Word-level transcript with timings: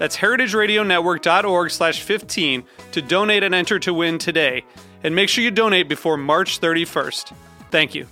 That's 0.00 0.16
heritageradionetwork.org 0.16 1.70
slash 1.70 2.00
15 2.00 2.64
to 2.92 3.02
donate 3.02 3.42
and 3.42 3.54
enter 3.54 3.78
to 3.80 3.92
win 3.92 4.16
today. 4.16 4.64
And 5.04 5.14
make 5.14 5.28
sure 5.28 5.44
you 5.44 5.50
donate 5.50 5.90
before 5.90 6.16
March 6.16 6.58
31st. 6.58 7.34
Thank 7.70 7.94
you. 7.94 8.06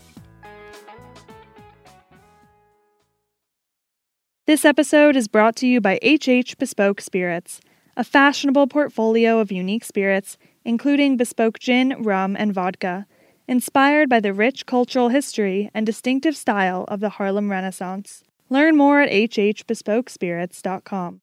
This 4.46 4.66
episode 4.66 5.16
is 5.16 5.28
brought 5.28 5.56
to 5.56 5.66
you 5.66 5.80
by 5.80 5.98
HH 6.04 6.58
Bespoke 6.58 7.00
Spirits, 7.00 7.62
a 7.96 8.04
fashionable 8.04 8.66
portfolio 8.66 9.38
of 9.38 9.50
unique 9.50 9.84
spirits, 9.84 10.36
including 10.66 11.16
bespoke 11.16 11.58
gin, 11.58 12.02
rum, 12.02 12.36
and 12.38 12.52
vodka, 12.52 13.06
inspired 13.46 14.10
by 14.10 14.20
the 14.20 14.34
rich 14.34 14.66
cultural 14.66 15.08
history 15.08 15.70
and 15.72 15.86
distinctive 15.86 16.36
style 16.36 16.84
of 16.88 17.00
the 17.00 17.08
Harlem 17.10 17.50
Renaissance. 17.50 18.24
Learn 18.50 18.76
more 18.76 19.00
at 19.00 19.10
hhbespokespirits.com. 19.10 21.20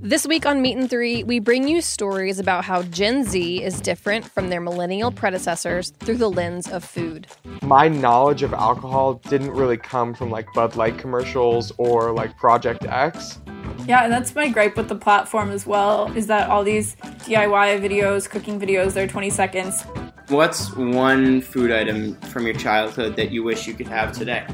This 0.00 0.28
week 0.28 0.46
on 0.46 0.62
Meat 0.62 0.76
and 0.76 0.88
Three, 0.88 1.24
we 1.24 1.40
bring 1.40 1.66
you 1.66 1.80
stories 1.80 2.38
about 2.38 2.64
how 2.64 2.82
Gen 2.84 3.24
Z 3.24 3.64
is 3.64 3.80
different 3.80 4.24
from 4.24 4.48
their 4.48 4.60
millennial 4.60 5.10
predecessors 5.10 5.90
through 5.90 6.18
the 6.18 6.30
lens 6.30 6.68
of 6.68 6.84
food. 6.84 7.26
My 7.62 7.88
knowledge 7.88 8.44
of 8.44 8.54
alcohol 8.54 9.14
didn't 9.14 9.50
really 9.50 9.76
come 9.76 10.14
from 10.14 10.30
like 10.30 10.46
Bud 10.54 10.76
Light 10.76 10.98
commercials 10.98 11.72
or 11.78 12.12
like 12.12 12.36
Project 12.36 12.86
X. 12.86 13.40
Yeah, 13.88 14.04
and 14.04 14.12
that's 14.12 14.32
my 14.36 14.48
gripe 14.48 14.76
with 14.76 14.88
the 14.88 14.94
platform 14.94 15.50
as 15.50 15.66
well, 15.66 16.12
is 16.16 16.28
that 16.28 16.48
all 16.48 16.62
these 16.62 16.94
DIY 16.94 17.80
videos, 17.80 18.30
cooking 18.30 18.60
videos, 18.60 18.92
they're 18.92 19.08
20 19.08 19.30
seconds. 19.30 19.82
What's 20.28 20.72
one 20.76 21.40
food 21.40 21.72
item 21.72 22.14
from 22.20 22.44
your 22.44 22.54
childhood 22.54 23.16
that 23.16 23.32
you 23.32 23.42
wish 23.42 23.66
you 23.66 23.74
could 23.74 23.88
have 23.88 24.12
today? 24.12 24.46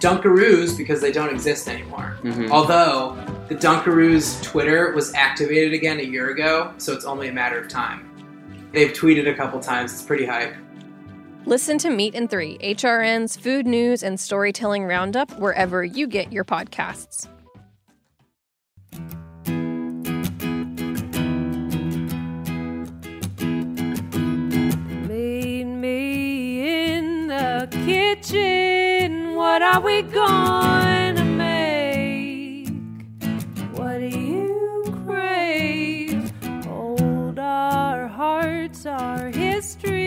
Dunkaroos 0.00 0.76
because 0.76 1.00
they 1.00 1.12
don't 1.12 1.30
exist 1.30 1.68
anymore. 1.68 2.16
Mhm. 2.22 2.50
Although 2.50 3.16
the 3.48 3.54
Dunkaroos 3.54 4.42
Twitter 4.42 4.92
was 4.94 5.12
activated 5.14 5.72
again 5.72 5.98
a 6.00 6.04
year 6.04 6.30
ago, 6.30 6.72
so 6.78 6.92
it's 6.92 7.04
only 7.04 7.28
a 7.28 7.32
matter 7.32 7.58
of 7.58 7.68
time. 7.68 8.08
They've 8.72 8.92
tweeted 8.92 9.28
a 9.28 9.34
couple 9.34 9.60
times. 9.60 9.92
It's 9.92 10.02
pretty 10.02 10.26
hype. 10.26 10.54
Listen 11.46 11.78
to 11.78 11.88
Meat 11.90 12.14
and 12.14 12.28
Three, 12.28 12.58
HRN's 12.62 13.36
food 13.36 13.66
news 13.66 14.02
and 14.02 14.20
storytelling 14.20 14.84
roundup 14.84 15.30
wherever 15.38 15.82
you 15.82 16.06
get 16.06 16.30
your 16.32 16.44
podcasts. 16.44 17.26
Meet 25.08 25.64
me 25.64 26.94
in 26.94 27.26
the 27.28 27.68
kitchen. 27.84 28.87
What 29.48 29.62
are 29.62 29.80
we 29.80 30.02
going 30.02 31.16
to 31.16 31.24
make? 31.24 32.68
What 33.72 33.98
do 33.98 34.06
you 34.06 34.84
crave? 35.06 36.32
Hold 36.66 37.38
our 37.38 38.06
hearts, 38.08 38.84
our 38.84 39.28
histories, 39.30 39.97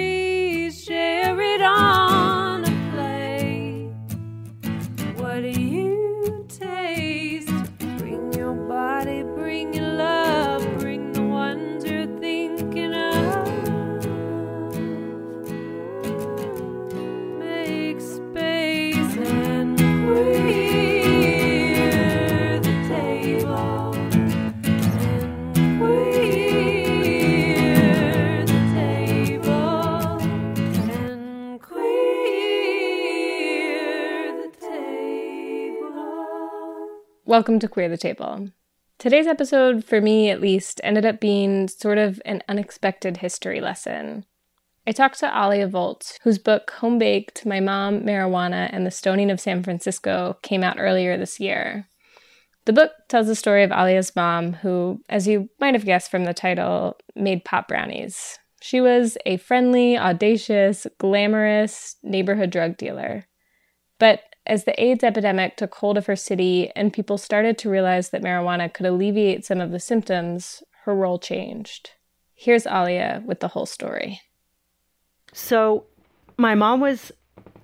Welcome 37.32 37.60
to 37.60 37.70
Queer 37.70 37.88
the 37.88 37.96
Table. 37.96 38.50
Today's 39.00 39.26
episode, 39.26 39.86
for 39.86 40.02
me 40.02 40.30
at 40.30 40.42
least, 40.42 40.82
ended 40.84 41.06
up 41.06 41.22
being 41.22 41.70
sort 41.70 41.98
of 41.98 42.22
an 42.26 42.44
unexpected 42.50 43.16
history 43.16 43.62
lesson. 43.62 44.26
I 44.86 44.92
talked 44.92 45.18
to 45.20 45.32
Alia 45.34 45.70
Volz, 45.70 46.20
whose 46.24 46.38
book 46.38 46.72
Home 46.80 47.00
Baked 47.00 47.46
My 47.46 47.62
Mom, 47.62 48.02
Marijuana, 48.02 48.70
and 48.74 48.86
the 48.86 48.92
Stoning 48.92 49.32
of 49.32 49.40
San 49.40 49.64
Francisco 49.64 50.40
came 50.42 50.62
out 50.62 50.76
earlier 50.78 51.16
this 51.16 51.40
year. 51.40 51.88
The 52.66 52.74
book 52.74 52.92
tells 53.08 53.28
the 53.28 53.36
story 53.36 53.64
of 53.64 53.72
Alia's 53.72 54.14
mom, 54.14 54.52
who, 54.52 55.00
as 55.08 55.26
you 55.26 55.48
might 55.58 55.74
have 55.74 55.86
guessed 55.86 56.12
from 56.12 56.26
the 56.26 56.34
title, 56.34 56.98
made 57.16 57.46
pot 57.46 57.66
brownies. 57.66 58.40
She 58.62 58.82
was 58.82 59.18
a 59.26 59.38
friendly, 59.38 59.98
audacious, 59.98 60.86
glamorous 60.98 61.96
neighborhood 62.04 62.50
drug 62.50 62.76
dealer. 62.76 63.24
But 64.00 64.20
as 64.46 64.64
the 64.64 64.84
AIDS 64.84 65.04
epidemic 65.04 65.56
took 65.56 65.76
hold 65.76 65.98
of 65.98 66.08
her 66.08 66.16
city 66.16 66.72
and 66.76 66.94
people 66.94 67.18
started 67.18 67.58
to 67.60 67.70
realize 67.70 68.10
that 68.10 68.24
marijuana 68.24 68.74
could 68.74 68.86
alleviate 68.86 69.46
some 69.46 69.62
of 69.62 69.72
the 69.72 69.80
symptoms, 69.80 70.64
her 70.86 70.96
role 70.96 71.20
changed. 71.20 71.92
Here's 72.34 72.66
Alia 72.66 73.22
with 73.26 73.40
the 73.40 73.50
whole 73.50 73.68
story. 73.68 74.22
So, 75.34 75.86
my 76.38 76.56
mom 76.56 76.82
was 76.82 77.12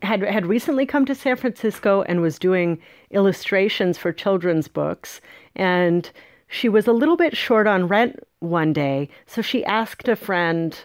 had 0.04 0.22
had 0.22 0.46
recently 0.46 0.86
come 0.86 1.06
to 1.06 1.16
San 1.16 1.36
Francisco 1.36 2.04
and 2.04 2.22
was 2.22 2.38
doing 2.38 2.80
illustrations 3.10 3.98
for 3.98 4.14
children's 4.14 4.68
books, 4.68 5.20
and 5.56 6.12
she 6.48 6.70
was 6.70 6.88
a 6.88 6.94
little 6.94 7.18
bit 7.18 7.36
short 7.36 7.66
on 7.68 7.88
rent 7.88 8.20
one 8.40 8.72
day, 8.72 9.10
so 9.26 9.42
she 9.42 9.66
asked 9.66 10.08
a 10.08 10.16
friend, 10.16 10.80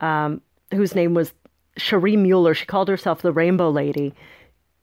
um, 0.00 0.42
whose 0.72 0.94
name 0.94 1.14
was 1.14 1.32
Cherie 1.78 2.16
Mueller. 2.16 2.54
She 2.54 2.66
called 2.66 2.88
herself 2.88 3.22
the 3.22 3.32
Rainbow 3.32 3.70
Lady, 3.70 4.14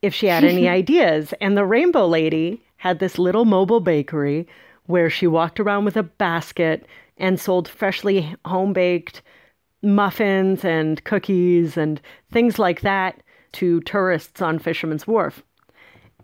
if 0.01 0.13
she 0.13 0.27
had 0.27 0.43
any 0.43 0.67
ideas. 0.69 1.33
And 1.41 1.57
the 1.57 1.65
Rainbow 1.65 2.07
Lady 2.07 2.61
had 2.77 2.99
this 2.99 3.17
little 3.17 3.45
mobile 3.45 3.79
bakery 3.79 4.47
where 4.85 5.09
she 5.09 5.27
walked 5.27 5.59
around 5.59 5.85
with 5.85 5.97
a 5.97 6.03
basket 6.03 6.85
and 7.17 7.39
sold 7.39 7.67
freshly 7.67 8.35
home 8.45 8.73
baked 8.73 9.21
muffins 9.83 10.63
and 10.63 11.03
cookies 11.03 11.77
and 11.77 12.01
things 12.31 12.57
like 12.57 12.81
that 12.81 13.21
to 13.53 13.81
tourists 13.81 14.41
on 14.41 14.59
Fisherman's 14.59 15.07
Wharf. 15.07 15.43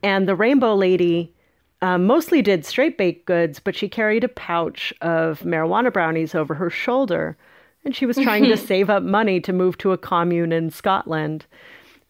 And 0.01 0.27
the 0.27 0.35
Rainbow 0.35 0.75
Lady 0.75 1.33
uh, 1.81 1.97
mostly 1.97 2.41
did 2.41 2.65
straight 2.65 2.97
baked 2.97 3.25
goods, 3.25 3.59
but 3.59 3.75
she 3.75 3.89
carried 3.89 4.23
a 4.23 4.29
pouch 4.29 4.93
of 5.01 5.41
marijuana 5.41 5.91
brownies 5.91 6.35
over 6.35 6.53
her 6.53 6.69
shoulder. 6.69 7.37
And 7.85 7.95
she 7.95 8.05
was 8.05 8.17
trying 8.17 8.45
to 8.45 8.57
save 8.71 8.89
up 8.89 9.03
money 9.03 9.39
to 9.41 9.53
move 9.53 9.77
to 9.79 9.91
a 9.91 9.97
commune 9.97 10.51
in 10.51 10.69
Scotland. 10.69 11.45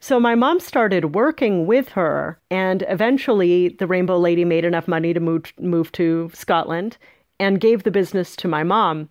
So 0.04 0.20
my 0.20 0.36
mom 0.36 0.60
started 0.60 1.16
working 1.16 1.66
with 1.66 1.88
her, 1.88 2.38
and 2.52 2.84
eventually 2.90 3.70
the 3.70 3.88
Rainbow 3.88 4.18
Lady 4.18 4.44
made 4.44 4.66
enough 4.66 4.86
money 4.86 5.14
to 5.14 5.22
move, 5.22 5.54
move 5.58 5.94
to 5.94 6.30
Scotland 6.34 6.98
and 7.40 7.62
gave 7.62 7.84
the 7.84 7.90
business 7.90 8.36
to 8.36 8.50
my 8.50 8.64
mom. 8.64 9.08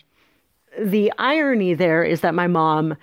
The 0.79 1.11
irony 1.17 1.73
there 1.73 2.05
is 2.05 2.21
that 2.21 2.35
my 2.35 2.47
mom 2.47 2.95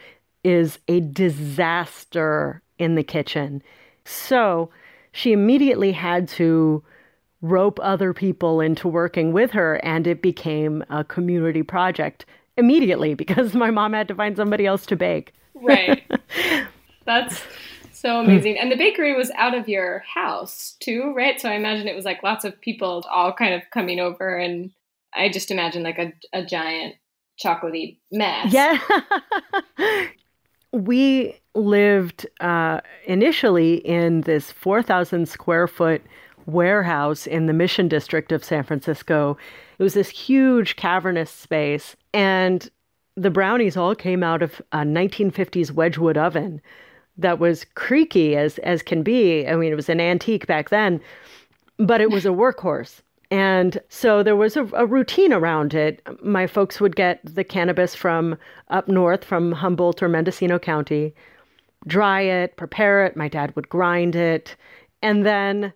is 0.44 0.78
a 0.88 1.00
disaster 1.00 2.62
in 2.78 2.94
the 2.94 3.02
kitchen. 3.02 3.64
So 4.06 4.70
she 5.12 5.32
immediately 5.32 5.92
had 5.92 6.28
to 6.28 6.84
rope 7.42 7.80
other 7.82 8.14
people 8.14 8.62
into 8.62 8.88
working 8.88 9.34
with 9.34 9.50
her, 9.50 9.84
and 9.84 10.06
it 10.06 10.22
became 10.22 10.84
a 10.92 11.04
community 11.04 11.64
project. 11.64 12.28
immediately 12.56 13.14
because 13.16 13.56
my 13.56 13.72
mom 13.72 13.94
had 13.94 14.08
to 14.10 14.14
find 14.14 14.38
somebody 14.38 14.68
else 14.68 14.86
to 14.86 14.96
bake. 14.96 15.34
Right. 15.56 16.04
That's 17.06 17.42
so 18.00 18.20
amazing. 18.20 18.58
And 18.58 18.72
the 18.72 18.78
bakery 18.78 19.16
was 19.16 19.30
out 19.32 19.54
of 19.54 19.68
your 19.68 20.00
house 20.00 20.76
too, 20.80 21.14
right? 21.16 21.40
So 21.40 21.50
I 21.50 21.54
imagine 21.54 21.88
it 21.88 21.96
was 21.96 22.06
like 22.06 22.24
lots 22.24 22.46
of 22.46 22.60
people 22.62 23.06
all 23.12 23.34
kind 23.34 23.54
of 23.54 23.62
coming 23.72 24.00
over 24.00 24.38
and 24.38 24.72
I 25.14 25.30
just 25.30 25.52
imagine 25.52 25.84
like 25.84 26.00
a, 26.00 26.14
a 26.32 26.46
giant 26.46 26.96
chocolatey 27.44 27.98
mess. 28.12 28.54
Yeah. 28.54 28.80
we 30.72 31.36
lived 31.56 32.28
uh, 32.40 32.82
initially 33.06 33.76
in 33.76 34.22
this 34.22 34.52
4,000 34.52 35.28
square 35.28 35.68
foot 35.68 36.02
warehouse 36.46 37.28
in 37.28 37.48
the 37.48 37.54
Mission 37.54 37.88
District 37.88 38.32
of 38.32 38.44
San 38.44 38.64
Francisco. 38.64 39.38
It 39.78 39.84
was 39.84 39.94
this 39.94 40.10
huge 40.10 40.76
cavernous 40.76 41.32
space, 41.32 41.96
and 42.14 42.70
the 43.16 43.30
brownies 43.30 43.78
all 43.78 43.96
came 43.96 44.24
out 44.24 44.42
of 44.42 44.62
a 44.72 44.80
1950s 44.80 45.72
Wedgwood 45.72 46.18
oven 46.18 46.62
that 47.20 47.40
was 47.40 47.66
creaky 47.76 48.36
as 48.36 48.58
as 48.60 48.82
can 48.82 49.04
be. 49.04 49.48
I 49.48 49.56
mean, 49.56 49.72
it 49.72 49.76
was 49.76 49.90
an 49.90 50.02
antique 50.02 50.48
back 50.48 50.70
then, 50.70 51.02
but 51.78 52.02
it 52.02 52.12
was 52.12 52.26
a 52.26 52.30
workhorse. 52.30 53.02
And 53.32 53.80
so 53.90 54.24
there 54.24 54.36
was 54.36 54.58
a, 54.58 54.66
a, 54.74 54.88
routine 54.88 55.32
around 55.32 55.76
it. 55.76 56.02
My 56.24 56.48
folks 56.48 56.82
would 56.82 56.96
get 56.96 57.20
the 57.24 57.44
cannabis 57.44 57.94
from 57.94 58.38
up 58.70 58.88
north, 58.88 59.24
from 59.24 59.52
Humboldt 59.52 60.02
or 60.02 60.10
Mendocino 60.10 60.58
County, 60.58 61.14
dry 61.86 62.22
it, 62.22 62.58
prepare 62.58 63.06
it. 63.06 63.16
My 63.16 63.28
dad 63.28 63.56
would 63.56 63.70
grind 63.70 64.16
it. 64.16 64.56
And 65.04 65.26
then 65.26 65.72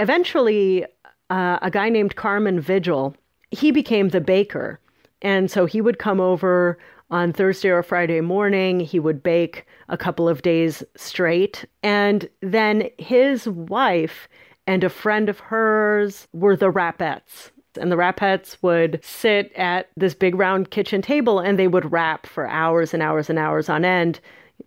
eventually, 0.00 0.84
uh, 1.30 1.58
a 1.62 1.70
guy 1.70 1.88
named 1.88 2.16
Carmen 2.16 2.60
Vigil, 2.60 3.14
he 3.52 3.70
became 3.70 4.08
the 4.08 4.20
baker. 4.20 4.80
And 5.22 5.50
so 5.50 5.66
he 5.66 5.80
would 5.80 6.00
come 6.00 6.20
over 6.20 6.78
on 7.10 7.32
Thursday 7.32 7.70
or 7.70 7.82
Friday 7.82 8.20
morning. 8.20 8.80
He 8.80 9.00
would 9.00 9.22
bake 9.22 9.66
a 9.88 9.96
couple 9.96 10.28
of 10.28 10.42
days 10.42 10.82
straight. 10.96 11.64
And 11.82 12.28
then 12.42 12.90
his 12.98 13.48
wife, 13.48 14.28
and 14.66 14.84
a 14.84 14.90
friend 14.90 15.28
of 15.28 15.40
hers 15.40 16.28
were 16.32 16.56
the 16.56 16.70
Rapettes. 16.70 17.50
And 17.80 17.90
the 17.92 17.96
Rapettes 17.96 18.56
would 18.62 19.00
sit 19.02 19.52
at 19.54 19.88
this 19.96 20.14
big 20.14 20.34
round 20.34 20.70
kitchen 20.70 21.00
table 21.00 21.38
and 21.38 21.58
they 21.58 21.68
would 21.68 21.90
wrap 21.92 22.26
for 22.26 22.46
hours 22.48 22.92
and 22.92 23.02
hours 23.02 23.30
and 23.30 23.38
hours 23.38 23.68
on 23.68 23.84
end, 23.84 24.20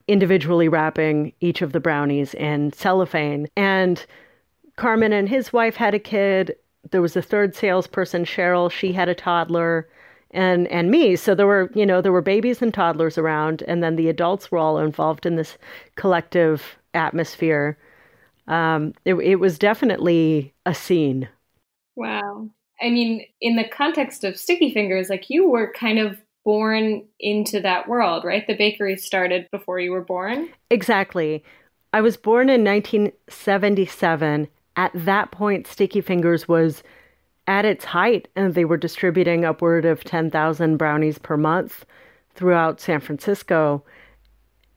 individually 0.08 0.70
wrapping 0.70 1.34
each 1.42 1.62
of 1.62 1.74
the 1.74 1.80
brownies 1.80 2.34
in 2.36 2.72
cellophane. 2.74 3.48
And 3.58 4.04
Carmen 4.78 5.14
and 5.14 5.28
his 5.28 5.52
wife 5.52 5.76
had 5.76 5.94
a 5.94 6.00
kid. 6.00 6.56
There 6.90 7.02
was 7.02 7.16
a 7.16 7.22
third 7.22 7.56
salesperson, 7.56 8.26
Cheryl. 8.26 8.72
She 8.72 8.94
had 8.94 9.10
a 9.10 9.16
toddler 9.16 9.88
and 10.34 10.68
and 10.70 10.90
me 10.90 11.16
so 11.16 11.36
there 11.36 11.48
were 11.48 11.70
you 11.76 11.86
know 11.86 12.02
there 12.02 12.12
were 12.12 12.22
babies 12.22 12.62
and 12.62 12.74
toddlers 12.74 13.18
around 13.18 13.64
and 13.68 13.84
then 13.84 13.96
the 13.96 14.10
adults 14.10 14.52
were 14.52 14.58
all 14.58 14.78
involved 14.78 15.26
in 15.26 15.36
this 15.36 15.58
collective 15.96 16.78
atmosphere 16.94 17.78
um, 18.48 18.94
it, 19.06 19.16
it 19.16 19.36
was 19.36 19.58
definitely 19.58 20.54
a 20.66 20.74
scene. 20.74 21.30
Wow. 21.96 22.50
I 22.82 22.90
mean, 22.90 23.26
in 23.40 23.56
the 23.56 23.68
context 23.68 24.24
of 24.24 24.38
Sticky 24.38 24.74
Fingers, 24.74 25.10
like 25.10 25.30
you 25.30 25.50
were 25.50 25.72
kind 25.74 26.00
of 26.00 26.20
born 26.44 27.06
into 27.20 27.62
that 27.62 27.88
world, 27.88 28.26
right? 28.26 28.46
The 28.46 28.58
bakery 28.58 28.98
started 28.98 29.48
before 29.52 29.80
you 29.80 29.92
were 29.92 30.04
born. 30.04 30.50
Exactly. 30.70 31.44
I 31.94 32.02
was 32.02 32.18
born 32.18 32.50
in 32.50 32.64
1977. 32.64 34.48
At 34.76 34.92
that 34.96 35.32
point, 35.32 35.68
Sticky 35.68 36.02
Fingers 36.02 36.48
was 36.48 36.82
at 37.52 37.66
its 37.66 37.84
height, 37.84 38.30
and 38.38 38.54
they 38.54 38.64
were 38.64 38.78
distributing 38.78 39.44
upward 39.44 39.84
of 39.84 40.06
10,000 40.06 40.78
brownies 40.78 41.18
per 41.18 41.36
month 41.36 41.86
throughout 42.34 42.80
San 42.80 43.02
Francisco. 43.02 43.84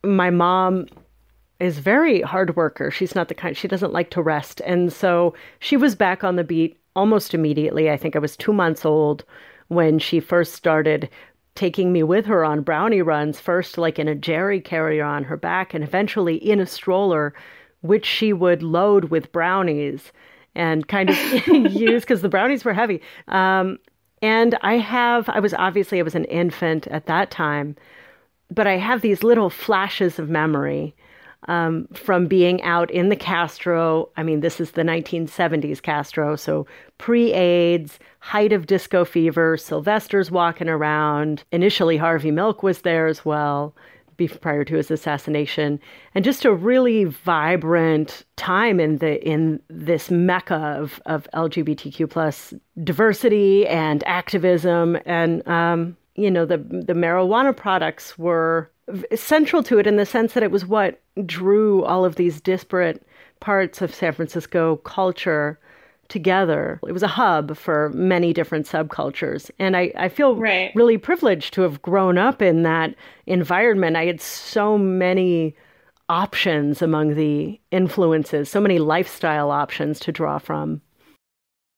My 0.02 0.30
mom 0.30 0.86
is 1.60 1.78
very 1.78 2.20
hard 2.22 2.56
worker. 2.56 2.90
She's 2.90 3.14
not 3.14 3.28
the 3.28 3.34
kind 3.34 3.56
she 3.56 3.68
doesn't 3.68 3.92
like 3.92 4.10
to 4.10 4.20
rest. 4.20 4.60
And 4.66 4.92
so 4.92 5.34
she 5.60 5.76
was 5.76 5.94
back 5.94 6.24
on 6.24 6.34
the 6.34 6.42
beat 6.42 6.76
almost 6.96 7.32
immediately. 7.32 7.92
I 7.92 7.96
think 7.96 8.16
I 8.16 8.18
was 8.18 8.36
2 8.36 8.52
months 8.52 8.84
old 8.84 9.24
when 9.68 10.00
she 10.00 10.18
first 10.18 10.54
started 10.54 11.08
taking 11.54 11.92
me 11.92 12.02
with 12.02 12.26
her 12.26 12.44
on 12.44 12.62
brownie 12.62 13.02
runs, 13.02 13.38
first 13.38 13.78
like 13.78 14.00
in 14.00 14.08
a 14.08 14.16
jerry 14.16 14.60
carrier 14.60 15.04
on 15.04 15.22
her 15.22 15.36
back 15.36 15.74
and 15.74 15.84
eventually 15.84 16.34
in 16.34 16.58
a 16.58 16.66
stroller 16.66 17.34
which 17.82 18.04
she 18.04 18.32
would 18.32 18.64
load 18.64 19.04
with 19.10 19.30
brownies 19.30 20.10
and 20.54 20.88
kind 20.88 21.10
of 21.10 21.16
use 21.72 22.02
because 22.02 22.22
the 22.22 22.28
brownies 22.28 22.64
were 22.64 22.74
heavy. 22.74 23.00
Um, 23.28 23.78
and 24.22 24.56
I 24.62 24.78
have, 24.78 25.28
I 25.28 25.40
was 25.40 25.54
obviously, 25.54 25.98
I 25.98 26.02
was 26.02 26.14
an 26.14 26.24
infant 26.24 26.86
at 26.88 27.06
that 27.06 27.30
time, 27.30 27.76
but 28.50 28.66
I 28.66 28.76
have 28.76 29.02
these 29.02 29.22
little 29.22 29.50
flashes 29.50 30.18
of 30.18 30.30
memory 30.30 30.94
um, 31.48 31.86
from 31.92 32.26
being 32.26 32.62
out 32.62 32.90
in 32.90 33.08
the 33.08 33.16
Castro. 33.16 34.08
I 34.16 34.22
mean, 34.22 34.40
this 34.40 34.60
is 34.60 34.72
the 34.72 34.82
1970s 34.82 35.82
Castro, 35.82 36.36
so 36.36 36.66
pre 36.98 37.32
AIDS, 37.32 37.98
height 38.20 38.52
of 38.52 38.66
disco 38.66 39.04
fever, 39.04 39.56
Sylvester's 39.56 40.30
walking 40.30 40.68
around. 40.68 41.44
Initially, 41.52 41.96
Harvey 41.96 42.30
Milk 42.30 42.62
was 42.62 42.80
there 42.82 43.06
as 43.06 43.24
well. 43.24 43.74
Prior 44.40 44.64
to 44.64 44.76
his 44.76 44.90
assassination, 44.90 45.80
and 46.14 46.24
just 46.24 46.44
a 46.44 46.52
really 46.52 47.04
vibrant 47.04 48.24
time 48.36 48.80
in 48.80 48.98
the 48.98 49.22
in 49.26 49.60
this 49.68 50.10
mecca 50.10 50.76
of, 50.78 51.00
of 51.06 51.28
LGBTQ 51.34 52.08
plus 52.08 52.54
diversity 52.82 53.66
and 53.66 54.04
activism, 54.06 54.98
and 55.04 55.46
um, 55.48 55.96
you 56.14 56.30
know 56.30 56.44
the 56.44 56.58
the 56.58 56.94
marijuana 56.94 57.56
products 57.56 58.18
were 58.18 58.70
central 59.14 59.62
to 59.62 59.78
it 59.78 59.86
in 59.86 59.96
the 59.96 60.06
sense 60.06 60.34
that 60.34 60.42
it 60.42 60.50
was 60.50 60.66
what 60.66 61.00
drew 61.24 61.84
all 61.84 62.04
of 62.04 62.16
these 62.16 62.40
disparate 62.40 63.02
parts 63.40 63.80
of 63.80 63.94
San 63.94 64.12
Francisco 64.12 64.76
culture 64.76 65.58
together. 66.08 66.80
It 66.86 66.92
was 66.92 67.02
a 67.02 67.08
hub 67.08 67.56
for 67.56 67.90
many 67.90 68.32
different 68.32 68.66
subcultures. 68.66 69.50
And 69.58 69.76
I, 69.76 69.92
I 69.96 70.08
feel 70.08 70.36
right. 70.36 70.72
really 70.74 70.98
privileged 70.98 71.54
to 71.54 71.62
have 71.62 71.82
grown 71.82 72.18
up 72.18 72.42
in 72.42 72.62
that 72.62 72.94
environment. 73.26 73.96
I 73.96 74.06
had 74.06 74.20
so 74.20 74.78
many 74.78 75.56
options 76.08 76.82
among 76.82 77.14
the 77.14 77.60
influences, 77.70 78.50
so 78.50 78.60
many 78.60 78.78
lifestyle 78.78 79.50
options 79.50 79.98
to 80.00 80.12
draw 80.12 80.38
from. 80.38 80.82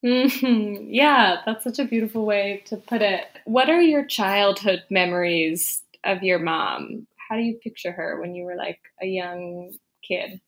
Mm-hmm. 0.05 0.89
Yeah, 0.89 1.41
that's 1.45 1.65
such 1.65 1.79
a 1.79 1.85
beautiful 1.85 2.27
way 2.27 2.63
to 2.67 2.77
put 2.77 3.03
it. 3.03 3.25
What 3.45 3.71
are 3.71 3.81
your 3.81 4.05
childhood 4.05 4.83
memories 4.91 5.83
of 6.05 6.23
your 6.23 6.39
mom? 6.39 7.07
How 7.29 7.37
do 7.37 7.43
you 7.43 7.57
picture 7.57 7.93
her 7.93 8.21
when 8.21 8.35
you 8.35 8.45
were 8.45 8.57
like 8.57 8.79
a 9.03 9.07
young 9.07 9.73
kid? 10.07 10.41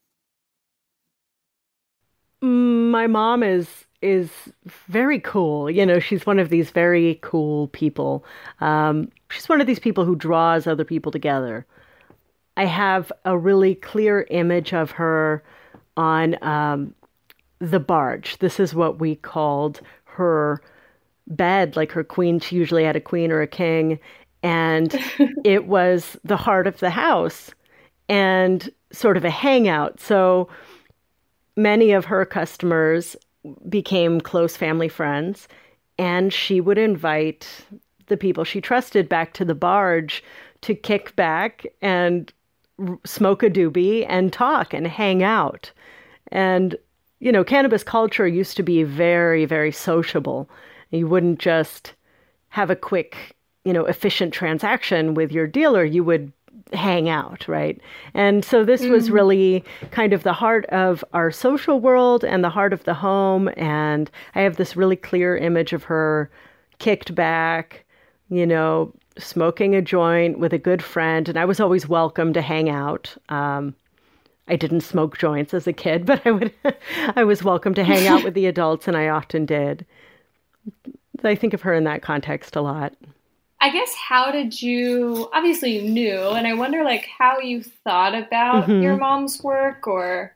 My 2.41 3.07
mom 3.07 3.43
is 3.43 3.67
is 4.01 4.29
very 4.65 5.19
cool. 5.19 5.69
You 5.69 5.85
know, 5.85 5.99
she's 5.99 6.25
one 6.25 6.39
of 6.39 6.49
these 6.49 6.71
very 6.71 7.19
cool 7.21 7.67
people. 7.69 8.23
Um, 8.61 9.11
she's 9.29 9.49
one 9.49 9.59
of 9.59 9.67
these 9.67 9.79
people 9.79 10.05
who 10.05 10.15
draws 10.15 10.67
other 10.67 10.85
people 10.85 11.11
together. 11.11 11.65
I 12.55 12.65
have 12.65 13.11
a 13.25 13.37
really 13.37 13.75
clear 13.75 14.25
image 14.29 14.73
of 14.73 14.91
her 14.91 15.43
on 15.97 16.41
um, 16.41 16.95
the 17.59 17.79
barge. 17.79 18.37
This 18.39 18.59
is 18.59 18.73
what 18.73 18.99
we 18.99 19.15
called 19.15 19.81
her 20.05 20.61
bed, 21.27 21.75
like 21.75 21.91
her 21.91 22.03
queen. 22.03 22.39
She 22.39 22.55
usually 22.55 22.85
had 22.85 22.95
a 22.95 23.01
queen 23.01 23.31
or 23.31 23.41
a 23.41 23.47
king, 23.47 23.99
and 24.43 24.97
it 25.43 25.67
was 25.67 26.17
the 26.23 26.37
heart 26.37 26.67
of 26.67 26.79
the 26.79 26.89
house 26.89 27.51
and 28.07 28.69
sort 28.91 29.17
of 29.17 29.25
a 29.25 29.29
hangout. 29.29 29.99
So 29.99 30.49
many 31.59 31.91
of 31.91 32.05
her 32.05 32.25
customers 32.25 33.15
became 33.67 34.21
close 34.21 34.55
family 34.55 34.87
friends, 34.87 35.47
and 35.97 36.33
she 36.33 36.61
would 36.61 36.77
invite 36.77 37.65
the 38.07 38.17
people 38.17 38.43
she 38.43 38.61
trusted 38.61 39.07
back 39.07 39.33
to 39.33 39.45
the 39.45 39.55
barge 39.55 40.23
to 40.61 40.73
kick 40.73 41.15
back 41.15 41.65
and 41.81 42.33
smoke 43.05 43.43
a 43.43 43.49
doobie 43.49 44.05
and 44.09 44.31
talk 44.33 44.73
and 44.73 44.87
hang 44.87 45.21
out. 45.21 45.71
And, 46.31 46.75
you 47.19 47.31
know, 47.31 47.43
cannabis 47.43 47.83
culture 47.83 48.27
used 48.27 48.55
to 48.57 48.63
be 48.63 48.83
very, 48.83 49.45
very 49.45 49.71
sociable. 49.71 50.49
You 50.91 51.07
wouldn't 51.07 51.39
just 51.39 51.93
have 52.49 52.69
a 52.69 52.75
quick 52.75 53.35
you 53.65 53.73
know 53.73 53.85
efficient 53.85 54.33
transaction 54.33 55.13
with 55.13 55.31
your 55.31 55.45
dealer 55.45 55.83
you 55.83 56.03
would 56.03 56.31
hang 56.73 57.09
out 57.09 57.47
right 57.47 57.81
and 58.13 58.45
so 58.45 58.63
this 58.63 58.81
mm-hmm. 58.81 58.91
was 58.91 59.09
really 59.09 59.63
kind 59.91 60.13
of 60.13 60.23
the 60.23 60.33
heart 60.33 60.65
of 60.67 61.03
our 61.13 61.31
social 61.31 61.79
world 61.79 62.23
and 62.23 62.43
the 62.43 62.49
heart 62.49 62.73
of 62.73 62.83
the 62.83 62.93
home 62.93 63.49
and 63.57 64.11
i 64.35 64.41
have 64.41 64.57
this 64.57 64.75
really 64.75 64.95
clear 64.95 65.35
image 65.35 65.73
of 65.73 65.83
her 65.83 66.29
kicked 66.77 67.15
back 67.15 67.85
you 68.29 68.45
know 68.45 68.93
smoking 69.17 69.75
a 69.75 69.81
joint 69.81 70.37
with 70.37 70.53
a 70.53 70.59
good 70.59 70.83
friend 70.83 71.27
and 71.27 71.39
i 71.39 71.45
was 71.45 71.59
always 71.59 71.89
welcome 71.89 72.33
to 72.33 72.41
hang 72.41 72.69
out 72.69 73.15
um, 73.29 73.73
I 74.49 74.55
didn't 74.55 74.81
smoke 74.81 75.17
joints 75.17 75.53
as 75.53 75.67
a 75.67 75.73
kid, 75.73 76.05
but 76.07 76.25
I 76.25 76.31
would 76.31 76.53
I 77.15 77.23
was 77.23 77.43
welcome 77.43 77.73
to 77.75 77.83
hang 77.83 78.07
out 78.07 78.23
with 78.23 78.33
the 78.33 78.45
adults 78.47 78.87
and 78.87 78.97
I 78.97 79.07
often 79.07 79.45
did. 79.45 79.85
I 81.23 81.35
think 81.35 81.53
of 81.53 81.61
her 81.61 81.73
in 81.73 81.83
that 81.83 82.01
context 82.01 82.55
a 82.55 82.61
lot. 82.61 82.93
I 83.61 83.71
guess 83.71 83.93
how 83.95 84.31
did 84.31 84.61
you 84.61 85.29
obviously 85.33 85.71
you 85.77 85.89
knew 85.89 86.17
and 86.31 86.47
I 86.47 86.53
wonder 86.53 86.83
like 86.83 87.07
how 87.17 87.39
you 87.39 87.61
thought 87.63 88.15
about 88.15 88.69
Mhm. 88.69 88.81
your 88.81 88.97
mom's 88.97 89.43
work 89.43 89.87
or 89.87 90.35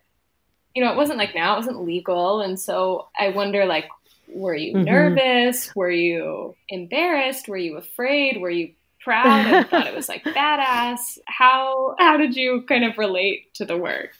you 0.75 0.83
know 0.83 0.91
it 0.91 0.97
wasn't 0.97 1.19
like 1.19 1.35
now 1.35 1.53
it 1.55 1.57
wasn't 1.57 1.83
legal 1.85 2.41
and 2.41 2.59
so 2.59 3.09
I 3.19 3.29
wonder 3.29 3.65
like 3.65 3.89
were 4.27 4.55
you 4.55 4.75
Mhm. 4.75 4.83
nervous 4.85 5.75
were 5.75 5.91
you 5.91 6.57
embarrassed 6.69 7.47
were 7.47 7.57
you 7.57 7.77
afraid 7.77 8.41
were 8.41 8.49
you 8.49 8.73
proud 9.01 9.47
and 9.47 9.69
thought 9.69 9.87
it 9.87 9.95
was 9.95 10.09
like 10.09 10.23
badass 10.35 11.19
how 11.27 11.95
how 11.99 12.17
did 12.17 12.35
you 12.35 12.63
kind 12.67 12.85
of 12.85 12.97
relate 12.97 13.53
to 13.55 13.65
the 13.65 13.77
work 13.77 14.13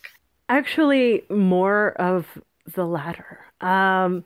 Actually, 0.50 1.24
more 1.30 1.92
of 1.94 2.28
the 2.76 2.86
latter. 2.86 3.40
Um, 3.62 4.24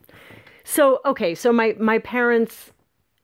so, 0.63 0.99
okay, 1.05 1.35
so 1.35 1.53
my 1.53 1.75
my 1.79 1.99
parents 1.99 2.71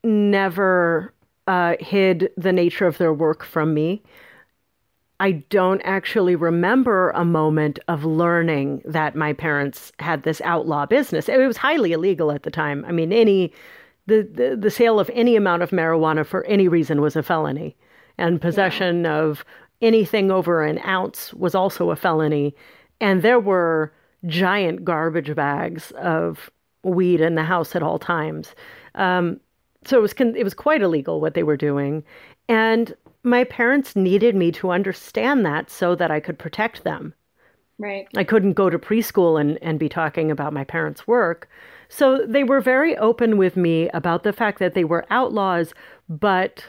never 0.04 1.14
uh, 1.48 1.76
hid 1.80 2.30
the 2.38 2.54
nature 2.54 2.88
of 2.88 2.98
their 2.98 3.14
work 3.14 3.44
from 3.44 3.74
me. 3.74 4.02
I 5.20 5.32
don't 5.32 5.82
actually 5.82 6.36
remember 6.36 7.12
a 7.12 7.24
moment 7.24 7.80
of 7.88 8.04
learning 8.04 8.82
that 8.86 9.16
my 9.16 9.34
parents 9.34 9.92
had 10.00 10.24
this 10.24 10.42
outlaw 10.42 10.86
business. 10.86 11.30
It 11.30 11.38
was 11.38 11.58
highly 11.58 11.94
illegal 11.94 12.32
at 12.32 12.44
the 12.44 12.52
time. 12.52 12.84
I 12.86 12.92
mean, 12.92 13.14
any 13.14 13.54
the, 14.06 14.28
the, 14.34 14.58
the 14.60 14.72
sale 14.72 15.00
of 15.00 15.10
any 15.14 15.36
amount 15.36 15.64
of 15.64 15.70
marijuana 15.70 16.26
for 16.26 16.44
any 16.46 16.68
reason 16.68 17.00
was 17.00 17.16
a 17.16 17.24
felony, 17.24 17.76
and 18.18 18.42
possession 18.42 19.06
of 19.06 19.46
anything 19.82 20.30
over 20.30 20.62
an 20.64 20.80
ounce 20.86 21.34
was 21.34 21.56
also 21.56 21.90
a 21.90 21.96
felony. 21.96 22.54
And 23.00 23.22
there 23.22 23.40
were 23.40 23.94
giant 24.26 24.84
garbage 24.84 25.34
bags 25.36 25.92
of 25.92 26.50
weed 26.84 27.22
in 27.22 27.36
the 27.36 27.44
house 27.44 27.76
at 27.76 27.84
all 27.84 27.98
times. 27.98 28.56
Um, 28.96 29.40
so 29.86 29.98
it 29.98 30.02
was 30.02 30.14
con- 30.14 30.36
it 30.36 30.44
was 30.44 30.54
quite 30.54 30.82
illegal 30.82 31.22
what 31.22 31.34
they 31.34 31.44
were 31.44 31.58
doing, 31.58 32.04
and 32.48 32.96
my 33.24 33.44
parents 33.46 33.96
needed 33.96 34.36
me 34.36 34.52
to 34.52 34.72
understand 34.72 35.46
that 35.46 35.70
so 35.70 35.96
that 35.96 36.12
I 36.12 36.20
could 36.20 36.38
protect 36.38 36.84
them. 36.84 37.14
right 37.80 38.08
I 38.16 38.24
couldn't 38.24 38.54
go 38.54 38.70
to 38.70 38.78
preschool 38.78 39.40
and, 39.40 39.58
and 39.62 39.80
be 39.80 39.90
talking 39.90 40.30
about 40.30 40.54
my 40.54 40.64
parents' 40.64 41.08
work. 41.08 41.50
So 41.90 42.26
they 42.26 42.44
were 42.44 42.62
very 42.62 42.98
open 42.98 43.38
with 43.38 43.56
me 43.56 43.90
about 43.90 44.24
the 44.24 44.34
fact 44.34 44.60
that 44.60 44.74
they 44.74 44.84
were 44.84 45.06
outlaws, 45.10 45.74
but 46.10 46.66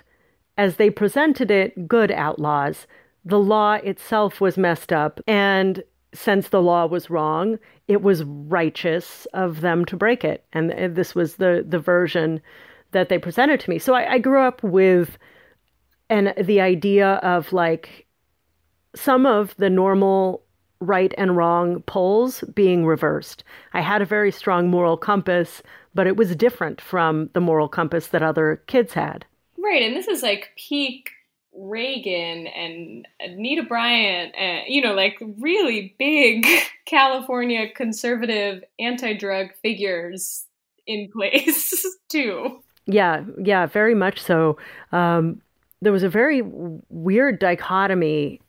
as 0.57 0.77
they 0.77 0.91
presented 0.91 1.51
it, 1.51 1.89
good 1.89 2.13
outlaws. 2.13 2.87
The 3.25 3.39
law 3.39 3.75
itself 3.75 4.41
was 4.41 4.59
messed 4.59 4.93
up. 4.93 5.21
And 5.27 5.83
since 6.13 6.49
the 6.49 6.63
law 6.63 6.87
was 6.87 7.11
wrong, 7.11 7.59
it 7.89 8.03
was 8.03 8.23
righteous 8.25 9.27
of 9.33 9.63
them 9.63 9.85
to 9.87 9.97
break 9.97 10.25
it. 10.25 10.45
And 10.53 10.95
this 10.95 11.15
was 11.15 11.37
the, 11.37 11.65
the 11.67 11.79
version 11.79 12.41
that 12.95 13.11
they 13.11 13.19
presented 13.19 13.61
to 13.61 13.71
me. 13.71 13.79
So 13.79 13.95
I, 13.95 14.15
I 14.15 14.19
grew 14.19 14.41
up 14.41 14.63
with 14.63 15.19
and 16.09 16.35
the 16.43 16.61
idea 16.61 17.15
of 17.17 17.53
like 17.53 18.07
some 18.95 19.27
of 19.27 19.55
the 19.57 19.71
normal 19.71 20.43
right 20.81 21.15
and 21.17 21.37
wrong 21.37 21.83
poles 21.83 22.43
being 22.55 22.85
reversed. 22.87 23.45
I 23.73 23.81
had 23.81 24.03
a 24.03 24.07
very 24.07 24.31
strong 24.31 24.71
moral 24.71 24.97
compass, 24.97 25.63
but 25.95 26.07
it 26.07 26.17
was 26.17 26.37
different 26.37 26.81
from 26.81 27.31
the 27.33 27.41
moral 27.41 27.69
compass 27.69 28.09
that 28.09 28.23
other 28.23 28.63
kids 28.67 28.93
had. 28.93 29.25
Right, 29.59 29.83
and 29.83 29.97
this 29.97 30.09
is 30.09 30.23
like 30.23 30.51
peak 30.57 31.11
Reagan 31.57 32.49
and 32.49 33.09
Anita 33.21 33.63
Bryant, 33.63 34.35
and 34.37 34.65
you 34.69 34.83
know, 34.83 34.93
like 34.95 35.17
really 35.39 35.95
big 35.99 36.47
California 36.87 37.69
conservative 37.75 38.63
anti-drug 38.79 39.49
figures 39.63 40.47
in 40.87 41.11
place 41.11 41.85
too. 42.09 42.63
Yeah, 42.87 43.25
yeah, 43.43 43.67
very 43.67 43.95
much 43.95 44.21
so. 44.21 44.59
Um, 44.93 45.41
there 45.81 45.93
was 45.93 46.03
a 46.03 46.09
very 46.09 46.43
weird 46.89 47.39
dichotomy 47.39 48.41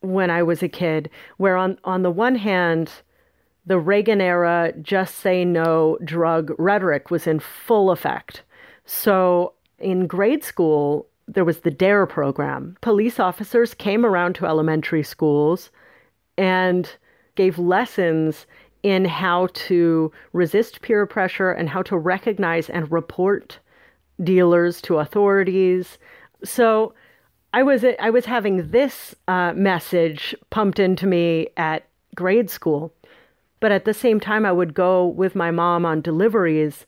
when 0.00 0.30
I 0.30 0.42
was 0.42 0.62
a 0.62 0.68
kid, 0.68 1.10
where 1.38 1.56
on 1.56 1.78
on 1.84 2.02
the 2.02 2.10
one 2.10 2.36
hand, 2.36 2.90
the 3.66 3.78
Reagan 3.78 4.20
era 4.20 4.72
just 4.82 5.16
say 5.16 5.44
no 5.44 5.98
drug 6.04 6.52
rhetoric 6.58 7.10
was 7.10 7.26
in 7.26 7.40
full 7.40 7.90
effect. 7.90 8.42
So 8.84 9.54
in 9.78 10.06
grade 10.06 10.44
school, 10.44 11.06
there 11.26 11.44
was 11.44 11.60
the 11.60 11.70
DARE 11.70 12.06
program. 12.06 12.76
Police 12.80 13.20
officers 13.20 13.74
came 13.74 14.04
around 14.06 14.34
to 14.36 14.46
elementary 14.46 15.02
schools 15.02 15.70
and 16.38 16.90
gave 17.34 17.58
lessons 17.58 18.46
in 18.82 19.04
how 19.04 19.48
to 19.52 20.10
resist 20.32 20.80
peer 20.82 21.04
pressure 21.06 21.50
and 21.50 21.68
how 21.68 21.82
to 21.82 21.96
recognize 21.98 22.70
and 22.70 22.90
report 22.90 23.58
dealers 24.22 24.80
to 24.82 24.98
authorities. 24.98 25.98
So 26.44 26.94
I 27.52 27.62
was 27.62 27.84
I 27.98 28.10
was 28.10 28.26
having 28.26 28.70
this 28.70 29.14
uh, 29.26 29.52
message 29.54 30.34
pumped 30.50 30.78
into 30.78 31.06
me 31.06 31.48
at 31.56 31.84
grade 32.14 32.50
school, 32.50 32.92
but 33.60 33.72
at 33.72 33.84
the 33.84 33.94
same 33.94 34.20
time 34.20 34.44
I 34.44 34.52
would 34.52 34.74
go 34.74 35.06
with 35.06 35.34
my 35.34 35.50
mom 35.50 35.86
on 35.86 36.00
deliveries, 36.00 36.86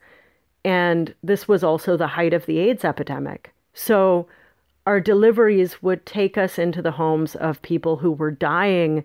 and 0.64 1.14
this 1.22 1.48
was 1.48 1.64
also 1.64 1.96
the 1.96 2.06
height 2.06 2.34
of 2.34 2.46
the 2.46 2.58
AIDS 2.58 2.84
epidemic. 2.84 3.52
So 3.72 4.26
our 4.86 5.00
deliveries 5.00 5.82
would 5.82 6.04
take 6.04 6.36
us 6.36 6.58
into 6.58 6.82
the 6.82 6.90
homes 6.92 7.36
of 7.36 7.62
people 7.62 7.96
who 7.96 8.12
were 8.12 8.30
dying 8.30 9.04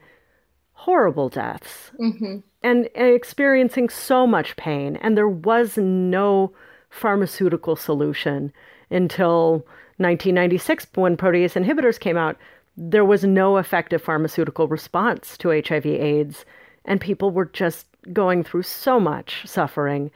horrible 0.73 1.29
deaths 1.29 1.91
Mm-hmm. 1.99 2.37
and, 2.63 2.89
and 2.95 3.15
experiencing 3.15 3.89
so 3.89 4.27
much 4.27 4.55
pain. 4.57 4.97
And 4.97 5.15
there 5.15 5.29
was 5.29 5.77
no 5.77 6.51
pharmaceutical 6.95 7.75
solution 7.75 8.51
until 8.89 9.65
1996 9.97 10.87
when 10.95 11.17
protease 11.17 11.61
inhibitors 11.61 11.99
came 11.99 12.17
out. 12.17 12.37
There 12.77 13.05
was 13.05 13.23
no 13.23 13.57
effective 13.57 14.01
pharmaceutical 14.01 14.67
response 14.67 15.37
to 15.39 15.49
HIV 15.49 15.85
AIDS, 15.85 16.45
and 16.85 16.99
people 16.99 17.31
were 17.31 17.45
just 17.45 17.87
going 18.13 18.43
through 18.43 18.63
so 18.63 18.99
much 18.99 19.45
suffering. 19.45 20.11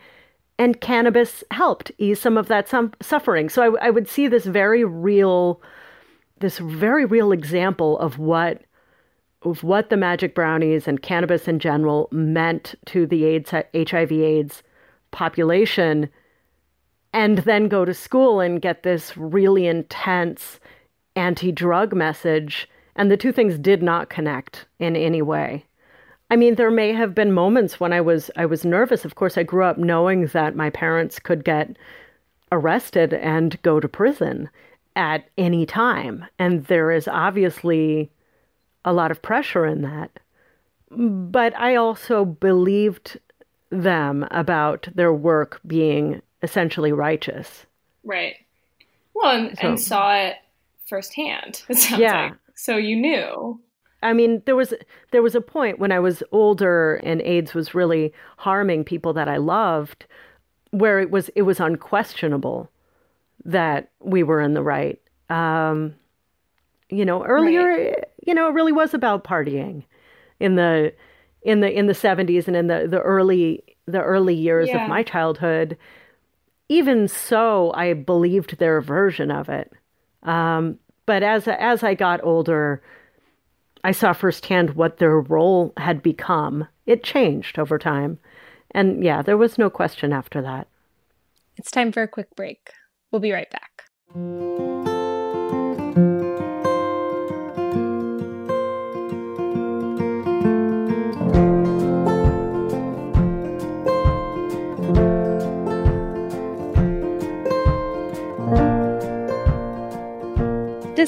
And 0.58 0.82
cannabis 0.82 1.44
helped 1.52 1.92
ease 1.98 2.20
some 2.20 2.38
of 2.38 2.48
that 2.48 2.70
suffering. 3.02 3.50
So 3.50 3.78
I 3.78 3.90
would 3.90 4.10
see 4.10 4.28
this 4.28 4.46
very 4.46 4.84
real, 4.84 5.62
this 6.40 6.58
very 6.60 7.06
real 7.06 7.32
example 7.32 7.98
of 8.00 8.20
what 8.20 8.64
of 9.42 9.64
what 9.64 9.90
the 9.90 9.96
magic 9.96 10.36
brownies 10.36 10.86
and 10.86 11.02
cannabis 11.02 11.48
in 11.48 11.60
general 11.60 12.10
meant 12.12 12.76
to 12.88 13.08
the 13.08 13.24
AIDS, 13.24 13.52
HIV 13.52 14.12
AIDS 14.12 14.64
population, 15.12 16.10
and 17.14 17.40
then 17.40 17.68
go 17.68 17.86
to 17.86 17.94
school 17.94 18.40
and 18.40 18.62
get 18.62 18.84
this 18.84 19.18
really 19.18 19.68
intense 19.68 20.60
anti 21.16 21.52
drug 21.52 21.94
message. 21.94 22.70
And 22.96 23.10
the 23.10 23.18
two 23.18 23.32
things 23.32 23.58
did 23.58 23.82
not 23.82 24.10
connect 24.10 24.66
in 24.80 24.96
any 24.96 25.22
way. 25.22 25.66
I 26.32 26.36
mean, 26.36 26.56
there 26.56 26.72
may 26.72 26.94
have 26.94 27.16
been 27.16 27.32
moments 27.32 27.80
when 27.80 27.92
I 27.92 28.02
was 28.02 28.30
I 28.36 28.46
was 28.46 28.66
nervous. 28.66 29.06
Of 29.06 29.16
course, 29.16 29.38
I 29.38 29.44
grew 29.44 29.64
up 29.64 29.78
knowing 29.78 30.28
that 30.28 30.56
my 30.56 30.70
parents 30.70 31.18
could 31.18 31.44
get 31.44 31.76
arrested 32.52 33.14
and 33.14 33.62
go 33.62 33.80
to 33.80 33.88
prison 33.88 34.50
at 34.96 35.30
any 35.38 35.66
time, 35.66 36.26
and 36.38 36.66
there 36.66 36.92
is 36.92 37.08
obviously 37.08 38.12
a 38.86 38.94
lot 38.94 39.12
of 39.12 39.22
pressure 39.22 39.66
in 39.66 39.82
that. 39.82 40.20
But 40.92 41.58
I 41.58 41.76
also 41.76 42.26
believed 42.26 43.20
them 43.70 44.28
about 44.32 44.88
their 44.94 45.14
work 45.14 45.62
being 45.66 46.22
essentially 46.42 46.92
righteous. 46.92 47.66
Right. 48.04 48.36
Well, 49.14 49.32
and, 49.36 49.64
and 49.64 49.80
saw 49.80 50.16
it 50.16 50.36
firsthand. 50.88 51.64
It 51.70 51.78
sounds 51.78 52.00
Yeah. 52.02 52.24
like 52.24 52.34
so 52.56 52.76
you 52.78 52.96
knew. 52.96 53.60
I 54.02 54.14
mean, 54.14 54.42
there 54.46 54.56
was 54.56 54.74
there 55.12 55.22
was 55.22 55.36
a 55.36 55.42
point 55.42 55.80
when 55.80 55.92
I 55.92 56.00
was 56.00 56.24
older 56.32 56.96
and 57.04 57.22
AIDS 57.22 57.54
was 57.54 57.76
really 57.76 58.14
harming 58.38 58.86
people 58.86 59.14
that 59.14 59.28
I 59.28 59.38
loved, 59.38 60.06
where 60.72 61.00
it 61.00 61.12
was 61.12 61.30
it 61.36 61.42
was 61.44 61.60
unquestionable 61.60 62.70
that 63.46 63.92
we 64.00 64.24
were 64.24 64.40
in 64.42 64.54
the 64.54 64.64
right. 64.64 65.00
Um, 65.30 65.96
you 66.90 67.06
know, 67.06 67.24
earlier, 67.26 67.96
you 68.26 68.34
know, 68.34 68.48
it 68.48 68.54
really 68.54 68.72
was 68.72 68.94
about 68.94 69.24
partying 69.24 69.84
in 70.40 70.56
the 70.56 70.94
in 71.42 71.60
the 71.60 71.72
in 71.72 71.88
the 71.88 71.94
seventies 71.94 72.48
and 72.48 72.56
in 72.56 72.68
the 72.68 72.88
the 72.90 73.00
early 73.02 73.64
the 73.86 74.02
early 74.02 74.34
years 74.36 74.70
Yeah. 74.70 74.84
of 74.84 74.90
my 74.90 75.04
childhood. 75.04 75.78
Even 76.70 77.08
so, 77.08 77.72
I 77.74 77.94
believed 77.94 78.58
their 78.58 78.80
version 78.80 79.32
of 79.32 79.50
it. 79.50 79.74
Um, 80.24 80.78
but 81.06 81.24
as 81.24 81.48
as 81.48 81.84
I 81.84 81.96
got 81.96 82.24
older, 82.24 82.84
I 83.84 83.92
saw 83.92 84.14
firsthand 84.14 84.76
what 84.76 84.98
their 84.98 85.20
role 85.20 85.74
had 85.78 86.04
become. 86.04 86.68
It 86.86 87.04
changed 87.04 87.58
over 87.58 87.80
time. 87.80 88.20
And 88.72 89.04
yeah, 89.04 89.22
there 89.22 89.38
was 89.38 89.58
no 89.58 89.70
question 89.70 90.14
after 90.14 90.42
that. 90.42 90.68
It's 91.58 91.72
time 91.72 91.92
for 91.92 92.04
a 92.04 92.08
quick 92.08 92.36
break. 92.36 92.70
We'll 93.12 93.22
be 93.22 93.32
right 93.32 93.50
back. 93.50 94.89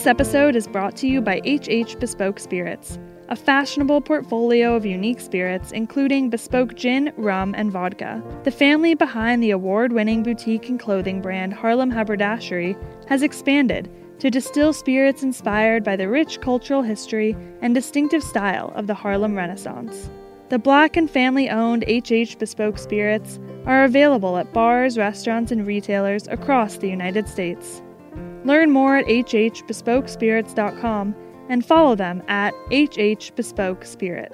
Episode 0.08 0.55
is 0.55 0.67
brought 0.67 0.96
to 0.98 1.08
you 1.08 1.22
by 1.22 1.41
HH 1.46 2.00
Bespoke 2.00 2.39
Spirits, 2.39 2.98
a 3.29 3.36
fashionable 3.36 4.01
portfolio 4.01 4.75
of 4.75 4.86
unique 4.86 5.20
spirits, 5.20 5.72
including 5.72 6.29
bespoke 6.29 6.75
gin, 6.75 7.12
rum, 7.17 7.53
and 7.55 7.72
vodka. 7.72 8.24
The 8.43 8.51
family 8.51 8.96
behind 8.96 9.41
the 9.41 9.51
award 9.51 9.91
winning 9.91 10.24
boutique 10.24 10.70
and 10.70 10.79
clothing 10.79 11.22
brand 11.22 11.53
Harlem 11.53 11.91
Haberdashery 11.91 12.77
has 13.08 13.22
expanded 13.22 13.89
to 14.20 14.29
distill 14.29 14.72
spirits 14.72 15.24
inspired 15.24 15.84
by 15.84 15.96
the 15.96 16.08
rich 16.08 16.41
cultural 16.41 16.84
history 16.84 17.36
and 17.62 17.74
distinctive 17.75 18.24
style 18.24 18.72
of 18.75 18.88
the 18.88 18.93
Harlem 18.93 19.36
Renaissance. 19.36 20.10
The 20.50 20.60
black 20.60 20.98
and 20.98 21.10
family 21.10 21.50
owned 21.50 21.86
HH 21.88 22.38
Bespoke 22.38 22.77
Spirits 22.77 23.39
are 23.65 23.84
available 23.84 24.38
at 24.38 24.53
bars, 24.53 24.98
restaurants, 24.98 25.51
and 25.51 25.65
retailers 25.65 26.27
across 26.27 26.77
the 26.77 26.89
United 26.89 27.27
States. 27.27 27.81
Learn 28.43 28.71
more 28.71 28.97
at 28.97 29.05
hhbespokespirits.com 29.05 31.15
and 31.49 31.65
follow 31.65 31.95
them 31.95 32.21
at 32.27 32.53
hhbespokespirit. 32.69 34.31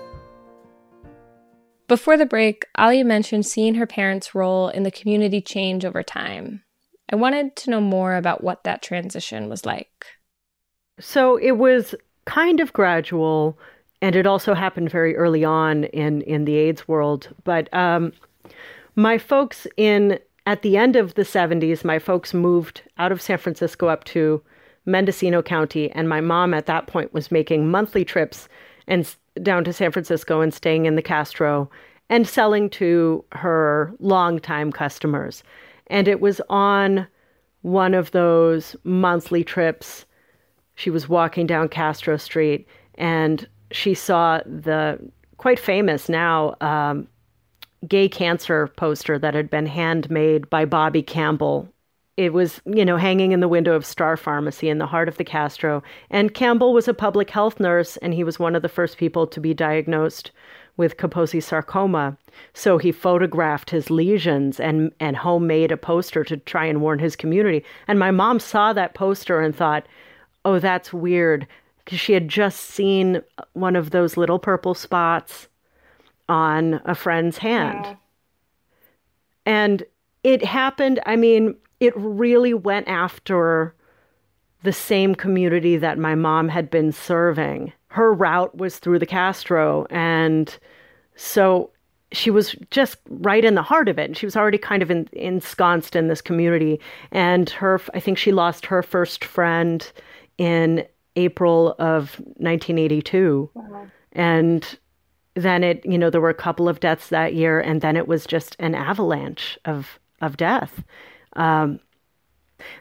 Before 1.87 2.17
the 2.17 2.25
break, 2.25 2.65
Alia 2.77 3.05
mentioned 3.05 3.45
seeing 3.45 3.75
her 3.75 3.87
parents' 3.87 4.35
role 4.35 4.67
in 4.67 4.83
the 4.83 4.91
community 4.91 5.41
change 5.41 5.85
over 5.85 6.03
time. 6.03 6.63
I 7.11 7.15
wanted 7.15 7.55
to 7.57 7.69
know 7.69 7.79
more 7.79 8.15
about 8.15 8.43
what 8.43 8.65
that 8.65 8.81
transition 8.81 9.47
was 9.47 9.65
like. 9.65 10.05
So 10.99 11.37
it 11.37 11.53
was 11.53 11.95
kind 12.25 12.59
of 12.59 12.73
gradual, 12.73 13.57
and 14.01 14.15
it 14.15 14.27
also 14.27 14.53
happened 14.53 14.91
very 14.91 15.15
early 15.15 15.45
on 15.45 15.85
in, 15.85 16.21
in 16.23 16.43
the 16.43 16.55
AIDS 16.55 16.87
world. 16.87 17.29
But 17.45 17.73
um, 17.73 18.11
my 18.95 19.17
folks 19.17 19.65
in 19.77 20.19
at 20.47 20.61
the 20.61 20.77
end 20.77 20.95
of 20.95 21.15
the 21.15 21.23
70s, 21.23 21.83
my 21.83 21.99
folks 21.99 22.33
moved 22.33 22.81
out 22.97 23.11
of 23.11 23.21
San 23.21 23.37
Francisco 23.37 23.87
up 23.87 24.05
to 24.05 24.41
Mendocino 24.85 25.41
County, 25.41 25.91
and 25.91 26.07
my 26.07 26.21
mom 26.21 26.53
at 26.53 26.67
that 26.67 26.87
point 26.87 27.13
was 27.13 27.29
making 27.29 27.69
monthly 27.69 28.05
trips 28.05 28.47
and 28.87 29.13
down 29.43 29.65
to 29.65 29.73
San 29.73 29.91
Francisco 29.91 30.39
and 30.39 30.53
staying 30.53 30.85
in 30.85 30.95
the 30.95 31.01
Castro 31.01 31.69
and 32.09 32.25
selling 32.25 32.69
to 32.69 33.25
her 33.33 33.93
longtime 33.99 34.71
customers. 34.71 35.43
And 35.87 36.07
it 36.07 36.21
was 36.21 36.39
on 36.49 37.05
one 37.63 37.93
of 37.93 38.11
those 38.11 38.73
monthly 38.85 39.43
trips. 39.43 40.05
She 40.75 40.89
was 40.89 41.09
walking 41.09 41.45
down 41.45 41.67
Castro 41.67 42.15
Street 42.15 42.65
and 42.95 43.45
she 43.71 43.93
saw 43.93 44.39
the 44.45 44.97
quite 45.35 45.59
famous 45.59 46.07
now 46.07 46.55
um, 46.61 47.09
gay 47.87 48.09
cancer 48.09 48.67
poster 48.67 49.17
that 49.19 49.33
had 49.33 49.49
been 49.49 49.65
handmade 49.65 50.49
by 50.49 50.65
Bobby 50.65 51.01
Campbell. 51.01 51.67
It 52.17 52.33
was, 52.33 52.61
you 52.65 52.83
know, 52.83 52.97
hanging 52.97 53.31
in 53.31 53.41
the 53.41 53.47
window 53.47 53.75
of 53.75 53.85
Star 53.85 54.17
Pharmacy 54.17 54.69
in 54.69 54.79
the 54.79 54.87
heart 54.87 55.07
of 55.07 55.17
the 55.17 55.23
Castro. 55.23 55.83
And 56.09 56.33
Campbell 56.33 56.73
was 56.73 56.87
a 56.87 56.93
public 56.93 57.29
health 57.29 57.59
nurse, 57.59 57.95
and 57.97 58.13
he 58.13 58.23
was 58.23 58.39
one 58.39 58.55
of 58.55 58.63
the 58.63 58.69
first 58.69 58.97
people 58.97 59.27
to 59.27 59.39
be 59.39 59.53
diagnosed 59.53 60.31
with 60.77 60.97
Kaposi 60.97 61.41
sarcoma. 61.41 62.17
So 62.53 62.79
he 62.79 62.91
photographed 62.91 63.69
his 63.69 63.91
lesions 63.91 64.59
and, 64.59 64.91
and 64.99 65.15
homemade 65.15 65.71
a 65.71 65.77
poster 65.77 66.23
to 66.23 66.37
try 66.37 66.65
and 66.65 66.81
warn 66.81 66.99
his 66.99 67.15
community. 67.15 67.63
And 67.87 67.99
my 67.99 68.11
mom 68.11 68.39
saw 68.39 68.73
that 68.73 68.95
poster 68.95 69.39
and 69.39 69.55
thought, 69.55 69.85
oh, 70.43 70.57
that's 70.59 70.93
weird. 70.93 71.47
Because 71.83 71.99
she 71.99 72.13
had 72.13 72.27
just 72.27 72.59
seen 72.61 73.21
one 73.53 73.75
of 73.75 73.91
those 73.91 74.17
little 74.17 74.39
purple 74.39 74.73
spots 74.73 75.47
on 76.29 76.81
a 76.85 76.95
friend's 76.95 77.37
hand. 77.37 77.97
And 79.45 79.83
it 80.23 80.43
happened, 80.43 80.99
I 81.05 81.15
mean, 81.15 81.55
it 81.79 81.93
really 81.95 82.53
went 82.53 82.87
after 82.87 83.73
the 84.63 84.73
same 84.73 85.15
community 85.15 85.77
that 85.77 85.97
my 85.97 86.15
mom 86.15 86.49
had 86.49 86.69
been 86.69 86.91
serving. 86.91 87.71
Her 87.87 88.13
route 88.13 88.57
was 88.57 88.79
through 88.79 88.99
the 88.99 89.05
Castro. 89.05 89.85
And 89.89 90.57
so 91.15 91.71
she 92.11 92.31
was 92.31 92.55
just 92.71 92.97
right 93.09 93.45
in 93.45 93.55
the 93.55 93.61
heart 93.61 93.87
of 93.87 93.99
it. 93.99 94.05
And 94.05 94.17
she 94.17 94.25
was 94.25 94.35
already 94.35 94.57
kind 94.57 94.81
of 94.81 94.91
in, 94.91 95.07
ensconced 95.13 95.95
in 95.95 96.07
this 96.07 96.21
community. 96.21 96.79
And 97.11 97.49
her, 97.51 97.79
I 97.93 97.99
think 97.99 98.17
she 98.17 98.31
lost 98.31 98.65
her 98.65 98.83
first 98.83 99.23
friend 99.23 99.89
in 100.37 100.85
April 101.15 101.75
of 101.79 102.19
1982. 102.37 103.49
And 104.13 104.77
then 105.37 105.63
it, 105.63 105.85
you 105.85 105.97
know, 105.97 106.09
there 106.09 106.21
were 106.21 106.29
a 106.29 106.33
couple 106.33 106.67
of 106.67 106.79
deaths 106.79 107.09
that 107.09 107.33
year, 107.33 107.59
and 107.59 107.81
then 107.81 107.95
it 107.95 108.07
was 108.07 108.25
just 108.25 108.55
an 108.59 108.75
avalanche 108.75 109.57
of 109.65 109.99
of 110.21 110.37
death. 110.37 110.83
Um, 111.33 111.79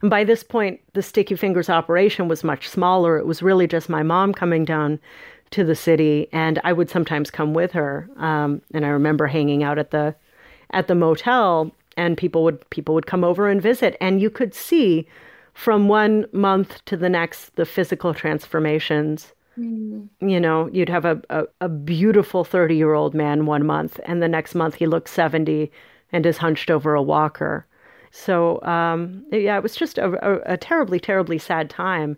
and 0.01 0.11
by 0.11 0.25
this 0.25 0.42
point, 0.42 0.81
the 0.95 1.03
Sticky 1.03 1.37
Fingers 1.37 1.69
operation 1.69 2.29
was 2.29 2.42
much 2.42 2.69
smaller. 2.69 3.19
It 3.19 3.27
was 3.27 3.42
really 3.42 3.66
just 3.66 3.88
my 3.88 4.03
mom 4.03 4.33
coming 4.33 4.64
down 4.64 4.99
to 5.51 5.64
the 5.64 5.77
city, 5.77 6.29
and 6.33 6.59
I 6.64 6.73
would 6.73 6.90
sometimes 6.90 7.31
come 7.31 7.55
with 7.55 7.73
her. 7.73 8.09
Um, 8.16 8.62
and 8.73 8.85
I 8.85 8.88
remember 8.88 9.27
hanging 9.27 9.62
out 9.62 9.79
at 9.79 9.90
the 9.90 10.14
at 10.71 10.88
the 10.88 10.95
motel, 10.95 11.71
and 11.97 12.16
people 12.16 12.42
would 12.45 12.69
people 12.71 12.95
would 12.95 13.07
come 13.07 13.25
over 13.25 13.49
and 13.49 13.61
visit, 13.62 13.97
and 14.01 14.21
you 14.21 14.31
could 14.31 14.55
see 14.55 15.07
from 15.55 15.88
one 15.88 16.27
month 16.33 16.85
to 16.87 16.97
the 16.97 17.09
next 17.09 17.57
the 17.57 17.64
physical 17.64 18.12
transformations. 18.12 19.33
You 19.57 20.40
know, 20.40 20.69
you'd 20.73 20.88
have 20.88 21.05
a, 21.05 21.23
a, 21.31 21.45
a 21.62 21.69
beautiful 21.69 22.45
30 22.45 22.77
year 22.77 22.95
old 22.95 23.14
man 23.14 23.47
one 23.47 23.66
month, 23.66 23.99
and 24.05 24.23
the 24.23 24.29
next 24.29 24.55
month 24.55 24.75
he 24.75 24.87
looks 24.87 25.11
70 25.11 25.71
and 26.12 26.27
is 26.27 26.38
hunched 26.38 26.71
over 26.71 26.95
a 26.95 27.03
walker. 27.03 27.66
So, 28.11 28.62
um, 28.62 29.25
yeah, 29.31 29.57
it 29.57 29.62
was 29.62 29.77
just 29.77 29.99
a, 29.99 30.07
a, 30.27 30.55
a 30.55 30.57
terribly, 30.57 30.99
terribly 30.99 31.38
sad 31.38 31.69
time. 31.69 32.16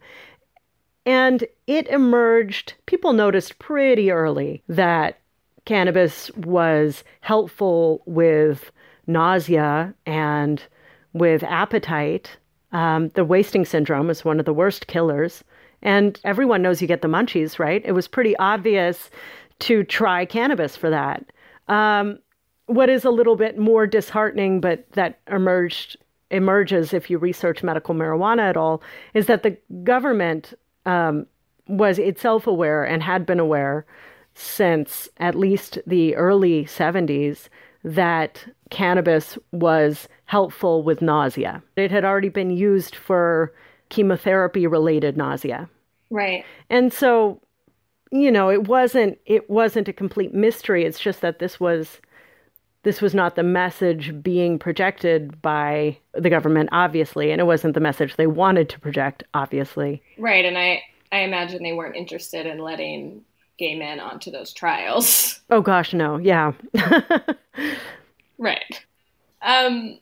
And 1.06 1.44
it 1.66 1.88
emerged, 1.88 2.74
people 2.86 3.12
noticed 3.12 3.58
pretty 3.58 4.10
early 4.10 4.62
that 4.68 5.18
cannabis 5.64 6.30
was 6.36 7.02
helpful 7.20 8.02
with 8.06 8.70
nausea 9.06 9.94
and 10.06 10.62
with 11.12 11.42
appetite. 11.42 12.36
Um, 12.72 13.08
the 13.10 13.24
wasting 13.24 13.64
syndrome 13.64 14.10
is 14.10 14.24
one 14.24 14.38
of 14.38 14.46
the 14.46 14.52
worst 14.52 14.86
killers. 14.86 15.42
And 15.82 16.18
everyone 16.24 16.62
knows 16.62 16.82
you 16.82 16.88
get 16.88 17.02
the 17.02 17.08
munchies, 17.08 17.58
right? 17.58 17.82
It 17.84 17.92
was 17.92 18.08
pretty 18.08 18.36
obvious 18.38 19.10
to 19.60 19.84
try 19.84 20.24
cannabis 20.24 20.76
for 20.76 20.90
that. 20.90 21.24
Um, 21.68 22.18
what 22.66 22.88
is 22.88 23.04
a 23.04 23.10
little 23.10 23.36
bit 23.36 23.58
more 23.58 23.86
disheartening, 23.86 24.60
but 24.60 24.90
that 24.92 25.20
emerged 25.30 25.96
emerges 26.30 26.92
if 26.92 27.08
you 27.08 27.16
research 27.16 27.62
medical 27.62 27.94
marijuana 27.94 28.50
at 28.50 28.56
all, 28.56 28.82
is 29.14 29.26
that 29.26 29.42
the 29.42 29.56
government 29.82 30.52
um, 30.84 31.26
was 31.68 31.98
itself 31.98 32.46
aware 32.46 32.84
and 32.84 33.02
had 33.02 33.24
been 33.24 33.40
aware 33.40 33.86
since 34.34 35.08
at 35.16 35.34
least 35.34 35.78
the 35.86 36.14
early 36.16 36.64
70s 36.64 37.48
that 37.82 38.44
cannabis 38.70 39.38
was 39.52 40.08
helpful 40.26 40.82
with 40.82 41.00
nausea. 41.00 41.62
It 41.76 41.90
had 41.90 42.04
already 42.04 42.28
been 42.28 42.50
used 42.50 42.94
for 42.94 43.52
chemotherapy 43.88 44.66
related 44.66 45.16
nausea. 45.16 45.68
Right. 46.10 46.44
And 46.70 46.92
so, 46.92 47.40
you 48.10 48.30
know, 48.30 48.50
it 48.50 48.68
wasn't 48.68 49.18
it 49.26 49.48
wasn't 49.50 49.88
a 49.88 49.92
complete 49.92 50.34
mystery. 50.34 50.84
It's 50.84 51.00
just 51.00 51.20
that 51.20 51.38
this 51.38 51.60
was 51.60 52.00
this 52.84 53.02
was 53.02 53.14
not 53.14 53.36
the 53.36 53.42
message 53.42 54.22
being 54.22 54.58
projected 54.58 55.42
by 55.42 55.98
the 56.14 56.30
government 56.30 56.70
obviously, 56.72 57.30
and 57.30 57.40
it 57.40 57.44
wasn't 57.44 57.74
the 57.74 57.80
message 57.80 58.16
they 58.16 58.26
wanted 58.26 58.68
to 58.70 58.80
project 58.80 59.24
obviously. 59.34 60.02
Right. 60.18 60.44
And 60.44 60.56
I, 60.56 60.82
I 61.12 61.20
imagine 61.20 61.62
they 61.62 61.72
weren't 61.72 61.96
interested 61.96 62.46
in 62.46 62.58
letting 62.58 63.22
gay 63.58 63.74
men 63.74 63.98
onto 64.00 64.30
those 64.30 64.52
trials. 64.52 65.40
Oh 65.50 65.60
gosh, 65.60 65.92
no. 65.92 66.16
Yeah. 66.16 66.52
Right. 68.38 68.84
Um, 69.42 69.98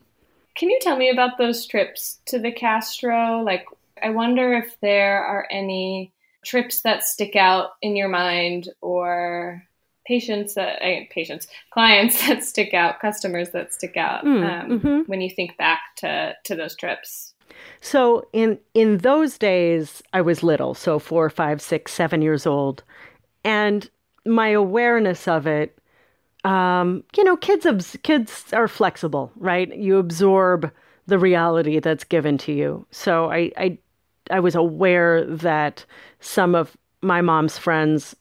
can 0.56 0.70
you 0.70 0.78
tell 0.80 0.96
me 0.96 1.10
about 1.10 1.38
those 1.38 1.66
trips 1.66 2.20
to 2.26 2.38
the 2.38 2.52
Castro? 2.52 3.42
Like, 3.42 3.66
I 4.02 4.10
wonder 4.10 4.54
if 4.54 4.76
there 4.80 5.24
are 5.24 5.46
any 5.50 6.12
trips 6.44 6.82
that 6.82 7.04
stick 7.04 7.36
out 7.36 7.70
in 7.82 7.96
your 7.96 8.08
mind 8.08 8.68
or 8.80 9.62
patients 10.06 10.54
that 10.54 10.78
eh, 10.80 11.04
patients 11.10 11.48
clients 11.72 12.26
that 12.26 12.44
stick 12.44 12.72
out 12.74 13.00
customers 13.00 13.50
that 13.50 13.74
stick 13.74 13.96
out 13.96 14.24
Mm, 14.24 14.62
um, 14.64 14.80
mhm. 14.80 15.08
when 15.08 15.20
you 15.20 15.28
think 15.30 15.56
back 15.56 15.80
to 15.96 16.34
to 16.44 16.54
those 16.54 16.76
trips 16.76 17.34
So 17.80 18.28
in 18.32 18.58
in 18.74 18.98
those 18.98 19.38
days, 19.38 20.02
I 20.12 20.20
was 20.20 20.42
little, 20.42 20.74
so 20.74 20.98
four, 20.98 21.30
five, 21.30 21.60
six, 21.60 21.92
seven 21.92 22.22
years 22.22 22.46
old, 22.46 22.82
and 23.44 23.88
my 24.24 24.48
awareness 24.48 25.28
of 25.28 25.46
it, 25.46 25.78
um, 26.46 27.02
you 27.16 27.24
know, 27.24 27.36
kids 27.36 27.66
abs- 27.66 27.96
kids 28.04 28.52
are 28.52 28.68
flexible, 28.68 29.32
right? 29.36 29.74
You 29.76 29.98
absorb 29.98 30.70
the 31.06 31.18
reality 31.18 31.80
that's 31.80 32.04
given 32.04 32.38
to 32.38 32.52
you. 32.52 32.86
So 32.92 33.30
I 33.32 33.50
I 33.56 33.78
I 34.30 34.38
was 34.38 34.54
aware 34.54 35.24
that 35.24 35.84
some 36.20 36.54
of 36.54 36.76
my 37.02 37.20
mom's 37.20 37.58
friends 37.58 38.14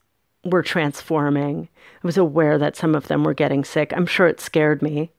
were 0.43 0.63
transforming. 0.63 1.69
I 2.03 2.07
was 2.07 2.17
aware 2.17 2.57
that 2.57 2.75
some 2.75 2.95
of 2.95 3.07
them 3.07 3.23
were 3.23 3.35
getting 3.35 3.63
sick. 3.63 3.93
I'm 3.95 4.07
sure 4.07 4.27
it 4.27 4.41
scared 4.41 4.81
me 4.81 5.11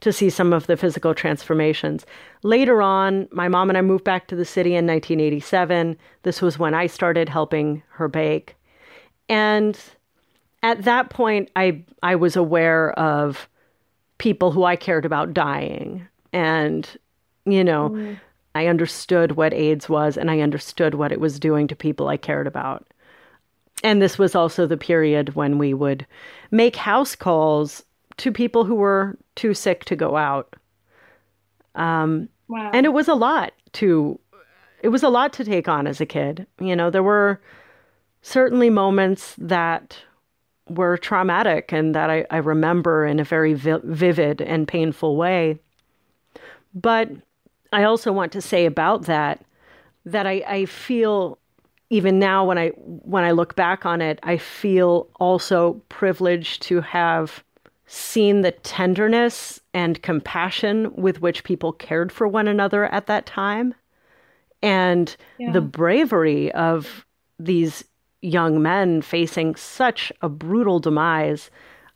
to 0.00 0.12
see 0.12 0.30
some 0.30 0.52
of 0.52 0.66
the 0.66 0.76
physical 0.76 1.14
transformations. 1.14 2.04
Later 2.42 2.82
on, 2.82 3.28
my 3.30 3.46
mom 3.46 3.68
and 3.68 3.78
I 3.78 3.82
moved 3.82 4.02
back 4.04 4.26
to 4.28 4.36
the 4.36 4.44
city 4.44 4.70
in 4.70 4.86
1987. 4.86 5.96
This 6.22 6.42
was 6.42 6.58
when 6.58 6.74
I 6.74 6.88
started 6.88 7.28
helping 7.28 7.82
her 7.90 8.08
bake. 8.08 8.56
And 9.28 9.78
at 10.62 10.82
that 10.84 11.10
point, 11.10 11.50
I, 11.56 11.82
I 12.02 12.16
was 12.16 12.36
aware 12.36 12.92
of 12.98 13.48
people 14.18 14.50
who 14.52 14.64
I 14.64 14.76
cared 14.76 15.04
about 15.06 15.32
dying. 15.32 16.06
And, 16.32 16.88
you 17.46 17.64
know, 17.64 18.16
I 18.54 18.66
understood 18.66 19.32
what 19.32 19.54
AIDS 19.54 19.88
was 19.88 20.16
and 20.16 20.30
I 20.30 20.40
understood 20.40 20.94
what 20.94 21.12
it 21.12 21.20
was 21.20 21.40
doing 21.40 21.66
to 21.68 21.76
people 21.76 22.08
I 22.08 22.16
cared 22.16 22.46
about. 22.46 22.86
And 23.82 24.02
this 24.02 24.18
was 24.18 24.34
also 24.34 24.66
the 24.66 24.76
period 24.76 25.34
when 25.34 25.56
we 25.56 25.72
would 25.72 26.06
make 26.50 26.76
house 26.76 27.14
calls 27.16 27.82
to 28.18 28.30
people 28.30 28.64
who 28.64 28.74
were 28.74 29.16
too 29.36 29.54
sick 29.54 29.84
to 29.86 29.96
go 29.96 30.16
out. 30.16 30.54
Um, 31.74 32.28
Wow. 32.48 32.72
and 32.74 32.84
it 32.84 32.92
was 32.92 33.06
a 33.06 33.14
lot 33.14 33.52
to 33.74 34.18
it 34.82 34.88
was 34.88 35.04
a 35.04 35.08
lot 35.08 35.32
to 35.34 35.44
take 35.44 35.68
on 35.68 35.86
as 35.86 36.00
a 36.00 36.06
kid. 36.06 36.46
You 36.60 36.74
know, 36.74 36.90
there 36.90 37.02
were 37.02 37.40
certainly 38.22 38.70
moments 38.70 39.36
that 39.38 39.96
were 40.70 40.96
traumatic 40.96 41.72
and 41.72 41.94
that 41.94 42.10
I, 42.10 42.26
I 42.30 42.38
remember 42.38 43.04
in 43.04 43.18
a 43.18 43.24
very 43.24 43.54
vi- 43.54 43.80
vivid 43.82 44.40
and 44.40 44.66
painful 44.66 45.16
way. 45.16 45.58
But 46.74 47.10
I 47.72 47.84
also 47.84 48.12
want 48.12 48.32
to 48.32 48.40
say 48.40 48.66
about 48.66 49.06
that 49.06 49.44
that 50.06 50.26
I, 50.26 50.42
I 50.46 50.64
feel 50.64 51.38
even 51.90 52.18
now 52.18 52.44
when 52.44 52.56
I 52.56 52.68
when 52.68 53.24
I 53.24 53.32
look 53.32 53.56
back 53.56 53.84
on 53.84 54.00
it, 54.00 54.20
I 54.22 54.36
feel 54.36 55.08
also 55.18 55.74
privileged 55.88 56.62
to 56.62 56.80
have 56.80 57.42
seen 57.86 58.42
the 58.42 58.52
tenderness 58.52 59.60
and 59.74 60.00
compassion 60.02 60.94
with 60.94 61.20
which 61.20 61.42
people 61.42 61.72
cared 61.72 62.12
for 62.12 62.28
one 62.28 62.46
another 62.46 62.86
at 62.86 63.06
that 63.08 63.26
time 63.26 63.74
and 64.62 65.16
the 65.52 65.60
bravery 65.60 66.52
of 66.52 67.04
these 67.38 67.84
young 68.22 68.62
men 68.62 69.02
facing 69.02 69.54
such 69.56 70.12
a 70.22 70.28
brutal 70.28 70.78
demise. 70.78 71.50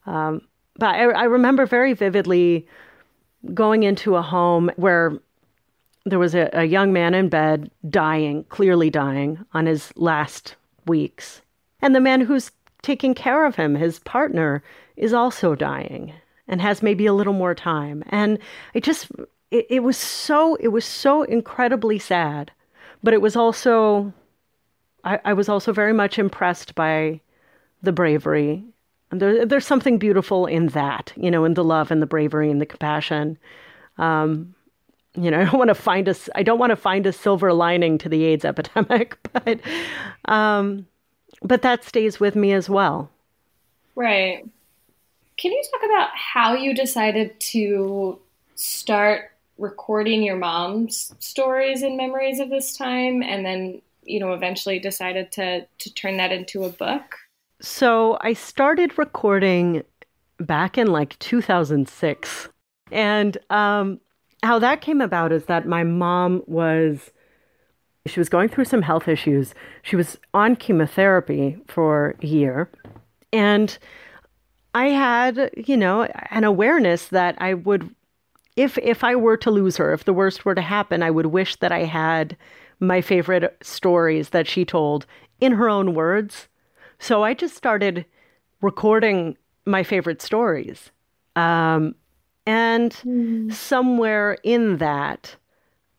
Um, 0.06 0.42
but 0.76 0.94
I, 0.94 1.04
I 1.10 1.24
remember 1.24 1.66
very 1.66 1.92
vividly 1.92 2.66
going 3.52 3.82
into 3.82 4.16
a 4.16 4.22
home 4.22 4.70
where 4.76 5.18
there 6.04 6.18
was 6.18 6.34
a, 6.34 6.50
a 6.52 6.64
young 6.64 6.92
man 6.92 7.14
in 7.14 7.28
bed 7.28 7.70
dying, 7.88 8.44
clearly 8.44 8.90
dying 8.90 9.44
on 9.52 9.66
his 9.66 9.92
last 9.96 10.56
weeks. 10.86 11.40
And 11.80 11.94
the 11.94 12.00
man 12.00 12.20
who's 12.20 12.50
taking 12.82 13.14
care 13.14 13.46
of 13.46 13.56
him, 13.56 13.74
his 13.74 13.98
partner, 14.00 14.62
is 14.96 15.12
also 15.12 15.54
dying 15.54 16.12
and 16.46 16.60
has 16.60 16.82
maybe 16.82 17.06
a 17.06 17.14
little 17.14 17.32
more 17.32 17.54
time. 17.54 18.04
And 18.08 18.38
it 18.74 18.84
just 18.84 19.10
it, 19.50 19.66
it 19.70 19.82
was 19.82 19.96
so 19.96 20.56
it 20.56 20.68
was 20.68 20.84
so 20.84 21.22
incredibly 21.22 21.98
sad. 21.98 22.50
But 23.02 23.14
it 23.14 23.22
was 23.22 23.36
also 23.36 24.12
I, 25.04 25.20
I 25.24 25.32
was 25.32 25.48
also 25.48 25.72
very 25.72 25.92
much 25.92 26.18
impressed 26.18 26.74
by 26.74 27.20
the 27.82 27.92
bravery. 27.92 28.64
And 29.10 29.20
there, 29.20 29.46
there's 29.46 29.66
something 29.66 29.98
beautiful 29.98 30.46
in 30.46 30.68
that, 30.68 31.12
you 31.16 31.30
know, 31.30 31.44
in 31.44 31.54
the 31.54 31.64
love 31.64 31.90
and 31.90 32.02
the 32.02 32.06
bravery 32.06 32.50
and 32.50 32.60
the 32.60 32.66
compassion. 32.66 33.38
Um, 33.98 34.54
you 35.14 35.30
know, 35.30 35.38
I 35.40 35.44
don't 35.44 35.58
want 35.58 35.68
to 35.68 35.74
find 35.74 36.08
a, 36.08 36.16
I 36.34 36.42
don't 36.42 36.58
want 36.58 36.70
to 36.70 36.76
find 36.76 37.06
a 37.06 37.12
silver 37.12 37.52
lining 37.52 37.98
to 37.98 38.08
the 38.08 38.24
AIDS 38.24 38.44
epidemic, 38.44 39.18
but, 39.32 39.60
um, 40.24 40.86
but 41.42 41.62
that 41.62 41.84
stays 41.84 42.18
with 42.18 42.34
me 42.34 42.52
as 42.52 42.68
well. 42.68 43.10
Right. 43.94 44.44
Can 45.36 45.52
you 45.52 45.62
talk 45.72 45.82
about 45.84 46.10
how 46.14 46.54
you 46.54 46.74
decided 46.74 47.38
to 47.40 48.18
start 48.54 49.32
recording 49.58 50.22
your 50.22 50.36
mom's 50.36 51.14
stories 51.20 51.82
and 51.82 51.96
memories 51.96 52.40
of 52.40 52.50
this 52.50 52.76
time 52.76 53.22
and 53.22 53.44
then, 53.44 53.82
you 54.06 54.20
know, 54.20 54.32
eventually 54.32 54.78
decided 54.78 55.32
to 55.32 55.66
to 55.78 55.94
turn 55.94 56.16
that 56.18 56.32
into 56.32 56.64
a 56.64 56.70
book? 56.70 57.16
So 57.60 58.18
I 58.20 58.32
started 58.32 58.98
recording 58.98 59.82
back 60.38 60.76
in 60.76 60.88
like 60.88 61.18
2006. 61.20 62.48
And 62.92 63.38
um, 63.50 64.00
how 64.42 64.58
that 64.58 64.80
came 64.80 65.00
about 65.00 65.32
is 65.32 65.46
that 65.46 65.66
my 65.66 65.84
mom 65.84 66.42
was 66.46 67.10
she 68.06 68.20
was 68.20 68.28
going 68.28 68.50
through 68.50 68.66
some 68.66 68.82
health 68.82 69.08
issues. 69.08 69.54
She 69.82 69.96
was 69.96 70.18
on 70.34 70.56
chemotherapy 70.56 71.56
for 71.68 72.14
a 72.22 72.26
year. 72.26 72.70
And 73.32 73.76
I 74.74 74.88
had, 74.88 75.50
you 75.56 75.76
know, 75.76 76.02
an 76.30 76.44
awareness 76.44 77.08
that 77.08 77.36
I 77.38 77.54
would 77.54 77.94
if 78.56 78.78
if 78.78 79.02
I 79.02 79.16
were 79.16 79.36
to 79.38 79.50
lose 79.50 79.76
her, 79.78 79.92
if 79.92 80.04
the 80.04 80.12
worst 80.12 80.44
were 80.44 80.54
to 80.54 80.62
happen, 80.62 81.02
I 81.02 81.10
would 81.10 81.26
wish 81.26 81.56
that 81.56 81.72
I 81.72 81.84
had 81.84 82.36
my 82.80 83.00
favorite 83.00 83.56
stories 83.62 84.30
that 84.30 84.46
she 84.46 84.64
told 84.64 85.06
in 85.40 85.52
her 85.52 85.68
own 85.68 85.94
words. 85.94 86.48
So 86.98 87.22
I 87.22 87.34
just 87.34 87.56
started 87.56 88.04
recording 88.60 89.36
my 89.66 89.82
favorite 89.82 90.22
stories. 90.22 90.90
Um, 91.36 91.94
and 92.46 93.52
somewhere 93.52 94.38
in 94.42 94.76
that, 94.78 95.36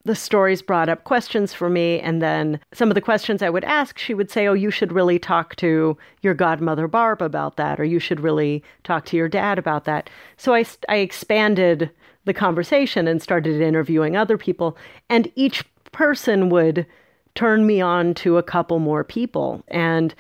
the 0.04 0.16
stories 0.16 0.62
brought 0.62 0.88
up 0.88 1.04
questions 1.04 1.52
for 1.54 1.68
me. 1.70 2.00
And 2.00 2.22
then 2.22 2.60
some 2.74 2.90
of 2.90 2.96
the 2.96 3.02
questions 3.02 3.42
I 3.42 3.50
would 3.50 3.64
ask, 3.64 3.98
she 3.98 4.14
would 4.14 4.30
say, 4.30 4.48
Oh, 4.48 4.54
you 4.54 4.70
should 4.70 4.94
really 4.94 5.18
talk 5.18 5.56
to 5.58 5.98
your 6.22 6.36
godmother 6.36 6.88
Barb 6.88 7.22
about 7.22 7.58
that, 7.58 7.80
or 7.80 7.84
you 7.84 8.00
should 8.00 8.20
really 8.20 8.64
talk 8.84 9.06
to 9.06 9.18
your 9.18 9.28
dad 9.28 9.58
about 9.58 9.86
that. 9.86 10.10
So 10.38 10.54
I, 10.54 10.64
I 10.88 10.98
expanded 10.98 11.90
the 12.26 12.34
conversation 12.34 13.08
and 13.08 13.22
started 13.22 13.62
interviewing 13.62 14.16
other 14.16 14.38
people. 14.38 14.78
And 15.10 15.32
each 15.36 15.64
person 15.96 16.50
would 16.50 16.86
turn 17.36 17.66
me 17.66 17.80
on 17.80 18.14
to 18.14 18.38
a 18.38 18.44
couple 18.44 18.80
more 18.80 19.04
people. 19.04 19.64
And 19.70 20.14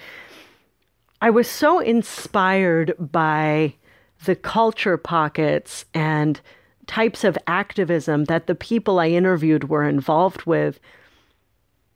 I 1.21 1.29
was 1.29 1.49
so 1.49 1.79
inspired 1.79 2.93
by 2.97 3.75
the 4.23 4.37
culture 4.37 4.95
pockets 4.95 5.83
and 5.93 6.39
types 6.87 7.25
of 7.25 7.37
activism 7.47 8.25
that 8.25 8.47
the 8.47 8.55
people 8.55 8.99
I 8.99 9.09
interviewed 9.09 9.67
were 9.67 9.83
involved 9.83 10.45
with, 10.45 10.79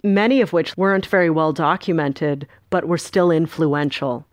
many 0.04 0.42
of 0.42 0.52
which 0.52 0.76
weren't 0.76 1.06
very 1.06 1.30
well 1.30 1.54
documented, 1.54 2.48
but 2.70 2.88
were 2.88 2.98
still 2.98 3.32
influential. 3.32 4.26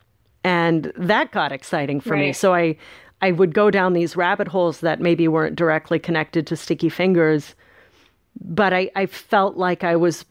And 0.42 0.92
that 0.96 1.30
got 1.30 1.52
exciting 1.52 2.00
for 2.00 2.16
me. 2.16 2.32
So 2.32 2.52
I, 2.52 2.76
I 3.20 3.30
would 3.30 3.54
go 3.54 3.70
down 3.70 3.92
these 3.92 4.16
rabbit 4.16 4.48
holes 4.48 4.80
that 4.80 5.00
maybe 5.00 5.28
weren't 5.28 5.56
directly 5.56 6.00
connected 6.00 6.48
to 6.48 6.56
Sticky 6.56 6.88
Fingers, 6.88 7.54
but 8.40 8.72
I, 8.72 8.90
I 8.94 9.06
felt 9.06 9.56
like 9.56 9.84
I 9.84 9.96
was 9.96 10.24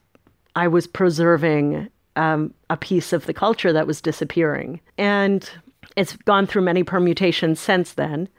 I 0.55 0.67
was 0.67 0.87
preserving 0.87 1.89
um, 2.15 2.53
a 2.69 2.77
piece 2.77 3.13
of 3.13 3.25
the 3.25 3.33
culture 3.33 3.73
that 3.73 3.87
was 3.87 4.01
disappearing. 4.01 4.79
And 4.97 5.49
it's 5.95 6.15
gone 6.15 6.47
through 6.47 6.61
many 6.63 6.83
permutations 6.83 7.59
since 7.59 7.93
then. 7.93 8.29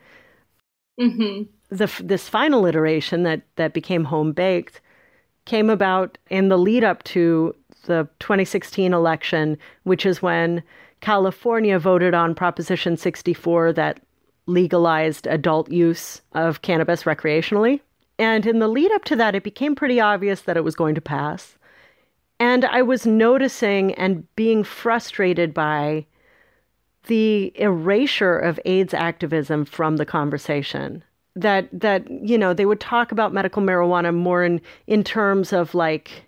Mm-hmm. 0.99 1.43
The, 1.69 2.03
this 2.03 2.29
final 2.29 2.65
iteration 2.65 3.23
that, 3.23 3.41
that 3.55 3.73
became 3.73 4.05
home 4.05 4.31
baked 4.31 4.81
came 5.45 5.69
about 5.69 6.17
in 6.29 6.49
the 6.49 6.57
lead 6.57 6.83
up 6.83 7.03
to 7.03 7.55
the 7.85 8.07
2016 8.19 8.93
election, 8.93 9.57
which 9.83 10.05
is 10.05 10.21
when 10.21 10.63
California 11.01 11.77
voted 11.77 12.13
on 12.13 12.35
Proposition 12.35 12.97
64 12.97 13.73
that 13.73 13.99
legalized 14.47 15.27
adult 15.27 15.71
use 15.71 16.21
of 16.33 16.61
cannabis 16.61 17.03
recreationally. 17.03 17.79
And 18.19 18.45
in 18.45 18.59
the 18.59 18.67
lead 18.67 18.91
up 18.91 19.03
to 19.05 19.15
that, 19.17 19.35
it 19.35 19.43
became 19.43 19.75
pretty 19.75 19.99
obvious 19.99 20.41
that 20.41 20.57
it 20.57 20.63
was 20.63 20.75
going 20.75 20.95
to 20.95 21.01
pass. 21.01 21.57
And 22.39 22.65
I 22.65 22.81
was 22.81 23.05
noticing 23.05 23.93
and 23.95 24.27
being 24.35 24.63
frustrated 24.63 25.53
by 25.53 26.05
the 27.07 27.51
erasure 27.59 28.37
of 28.37 28.59
AIDS 28.65 28.93
activism 28.93 29.65
from 29.65 29.97
the 29.97 30.05
conversation. 30.05 31.03
That 31.35 31.67
that 31.71 32.09
you 32.09 32.37
know 32.37 32.53
they 32.53 32.65
would 32.65 32.79
talk 32.79 33.11
about 33.11 33.33
medical 33.33 33.61
marijuana 33.61 34.13
more 34.13 34.43
in 34.43 34.59
in 34.87 35.03
terms 35.03 35.53
of 35.53 35.75
like 35.75 36.25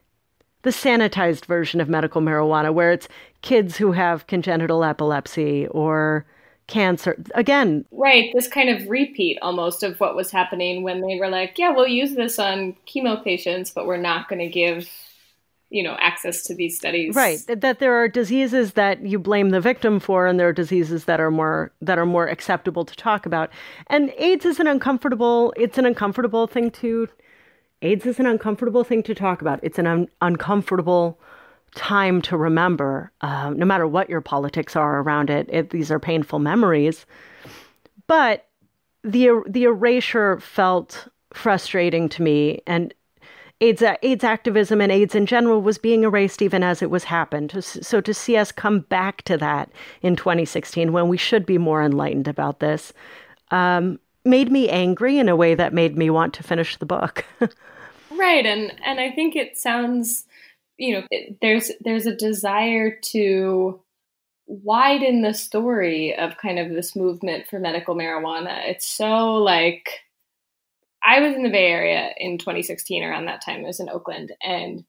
the 0.61 0.69
sanitized 0.69 1.45
version 1.45 1.81
of 1.81 1.89
medical 1.89 2.21
marijuana, 2.21 2.73
where 2.73 2.91
it's 2.91 3.07
kids 3.41 3.77
who 3.77 3.91
have 3.91 4.27
congenital 4.27 4.83
epilepsy 4.83 5.67
or 5.67 6.25
cancer. 6.69 7.21
Again, 7.35 7.85
Right, 7.91 8.31
this 8.33 8.47
kind 8.47 8.69
of 8.69 8.87
repeat 8.87 9.37
almost 9.41 9.83
of 9.83 9.99
what 9.99 10.15
was 10.15 10.31
happening 10.31 10.83
when 10.83 11.01
they 11.01 11.17
were 11.19 11.29
like, 11.29 11.57
yeah, 11.57 11.71
we'll 11.71 11.87
use 11.87 12.15
this 12.15 12.39
on 12.39 12.75
chemo 12.87 13.21
patients, 13.21 13.71
but 13.71 13.85
we're 13.85 13.97
not 13.97 14.29
going 14.29 14.39
to 14.39 14.47
give, 14.47 14.89
you 15.69 15.83
know, 15.83 15.97
access 15.99 16.43
to 16.43 16.55
these 16.55 16.77
studies. 16.77 17.15
Right. 17.15 17.39
That, 17.47 17.79
there 17.79 17.93
are 17.93 18.07
diseases 18.07 18.73
that 18.73 19.05
you 19.05 19.19
blame 19.19 19.49
the 19.49 19.59
victim 19.59 19.99
for 19.99 20.27
and 20.27 20.39
there 20.39 20.47
are 20.47 20.53
diseases 20.53 21.05
that 21.05 21.19
are 21.19 21.31
more 21.31 21.71
that 21.81 21.97
are 21.97 22.05
more 22.05 22.27
acceptable 22.27 22.85
to 22.85 22.95
talk 22.95 23.25
about. 23.25 23.49
And 23.87 24.13
AIDS 24.17 24.45
is 24.45 24.59
an 24.59 24.67
uncomfortable 24.67 25.53
it's 25.57 25.77
an 25.77 25.85
uncomfortable 25.85 26.47
thing 26.47 26.71
to 26.71 27.09
AIDS 27.81 28.05
is 28.05 28.19
an 28.19 28.25
uncomfortable 28.25 28.83
thing 28.83 29.03
to 29.03 29.15
talk 29.15 29.41
about. 29.41 29.59
It's 29.63 29.79
an 29.79 29.87
un- 29.87 30.07
uncomfortable 30.21 31.19
time 31.75 32.21
to 32.23 32.37
remember, 32.37 33.11
um, 33.21 33.57
no 33.57 33.65
matter 33.65 33.87
what 33.87 34.09
your 34.09 34.21
politics 34.21 34.75
are 34.75 34.99
around 34.99 35.29
it, 35.29 35.49
it. 35.49 35.69
These 35.69 35.91
are 35.91 35.99
painful 35.99 36.39
memories. 36.39 37.05
But 38.07 38.47
the 39.03 39.43
the 39.47 39.63
erasure 39.63 40.39
felt 40.39 41.07
frustrating 41.33 42.09
to 42.09 42.21
me, 42.21 42.61
and 42.65 42.93
AIDS 43.61 43.83
AIDS 44.01 44.23
activism 44.23 44.81
and 44.81 44.91
AIDS 44.91 45.15
in 45.15 45.25
general 45.25 45.61
was 45.61 45.77
being 45.77 46.03
erased 46.03 46.41
even 46.41 46.63
as 46.63 46.81
it 46.81 46.89
was 46.89 47.03
happened. 47.03 47.63
So 47.63 48.01
to 48.01 48.13
see 48.13 48.37
us 48.37 48.51
come 48.51 48.81
back 48.81 49.21
to 49.23 49.37
that 49.37 49.69
in 50.01 50.15
2016 50.15 50.91
when 50.91 51.07
we 51.07 51.17
should 51.17 51.45
be 51.45 51.57
more 51.57 51.83
enlightened 51.83 52.27
about 52.27 52.59
this 52.59 52.93
um, 53.51 53.99
made 54.25 54.51
me 54.51 54.69
angry 54.69 55.17
in 55.17 55.29
a 55.29 55.35
way 55.35 55.55
that 55.55 55.73
made 55.73 55.97
me 55.97 56.09
want 56.09 56.33
to 56.35 56.43
finish 56.43 56.77
the 56.77 56.85
book. 56.85 57.25
right, 58.11 58.45
and 58.45 58.73
and 58.85 58.99
I 58.99 59.11
think 59.11 59.35
it 59.35 59.57
sounds, 59.57 60.25
you 60.79 60.93
know, 60.93 61.03
it, 61.11 61.37
there's 61.41 61.71
there's 61.81 62.05
a 62.05 62.15
desire 62.15 62.97
to 63.11 63.81
widen 64.47 65.21
the 65.21 65.33
story 65.33 66.15
of 66.15 66.37
kind 66.37 66.57
of 66.57 66.69
this 66.69 66.95
movement 66.95 67.47
for 67.47 67.59
medical 67.59 67.95
marijuana. 67.95 68.67
It's 68.67 68.87
so 68.87 69.35
like 69.35 69.89
I 71.03 71.19
was 71.19 71.35
in 71.35 71.43
the 71.43 71.49
Bay 71.49 71.67
Area 71.67 72.11
in 72.17 72.37
2016 72.37 73.03
around 73.03 73.25
that 73.25 73.43
time. 73.43 73.63
I 73.63 73.67
was 73.67 73.79
in 73.79 73.89
Oakland 73.89 74.31
and 74.41 74.85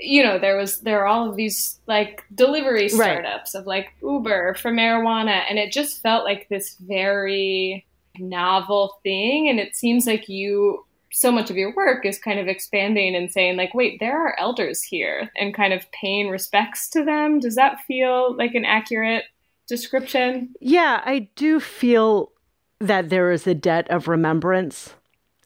you 0.00 0.22
know, 0.22 0.38
there 0.38 0.56
was 0.56 0.80
there 0.80 1.00
are 1.00 1.06
all 1.06 1.28
of 1.28 1.36
these 1.36 1.80
like 1.86 2.24
delivery 2.34 2.88
startups 2.88 3.54
right. 3.54 3.60
of 3.60 3.66
like 3.66 3.88
Uber 4.02 4.54
for 4.54 4.72
marijuana 4.72 5.42
and 5.48 5.58
it 5.58 5.72
just 5.72 6.02
felt 6.02 6.24
like 6.24 6.48
this 6.48 6.76
very 6.80 7.86
novel 8.18 8.98
thing 9.04 9.48
and 9.48 9.60
it 9.60 9.76
seems 9.76 10.06
like 10.06 10.28
you 10.28 10.84
so 11.12 11.32
much 11.32 11.50
of 11.50 11.56
your 11.56 11.74
work 11.74 12.04
is 12.04 12.18
kind 12.18 12.38
of 12.38 12.48
expanding 12.48 13.14
and 13.14 13.30
saying 13.30 13.56
like 13.56 13.74
wait 13.74 13.98
there 14.00 14.20
are 14.20 14.38
elders 14.38 14.82
here 14.82 15.30
and 15.36 15.54
kind 15.54 15.72
of 15.72 15.90
paying 15.92 16.28
respects 16.28 16.88
to 16.90 17.04
them. 17.04 17.40
Does 17.40 17.54
that 17.54 17.80
feel 17.86 18.36
like 18.36 18.54
an 18.54 18.64
accurate 18.64 19.24
description? 19.66 20.54
Yeah 20.60 21.02
i 21.04 21.28
do 21.36 21.60
feel 21.60 22.32
that 22.80 23.10
there 23.10 23.30
is 23.30 23.46
a 23.46 23.54
debt 23.54 23.90
of 23.90 24.08
remembrance 24.08 24.94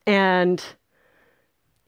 and 0.07 0.65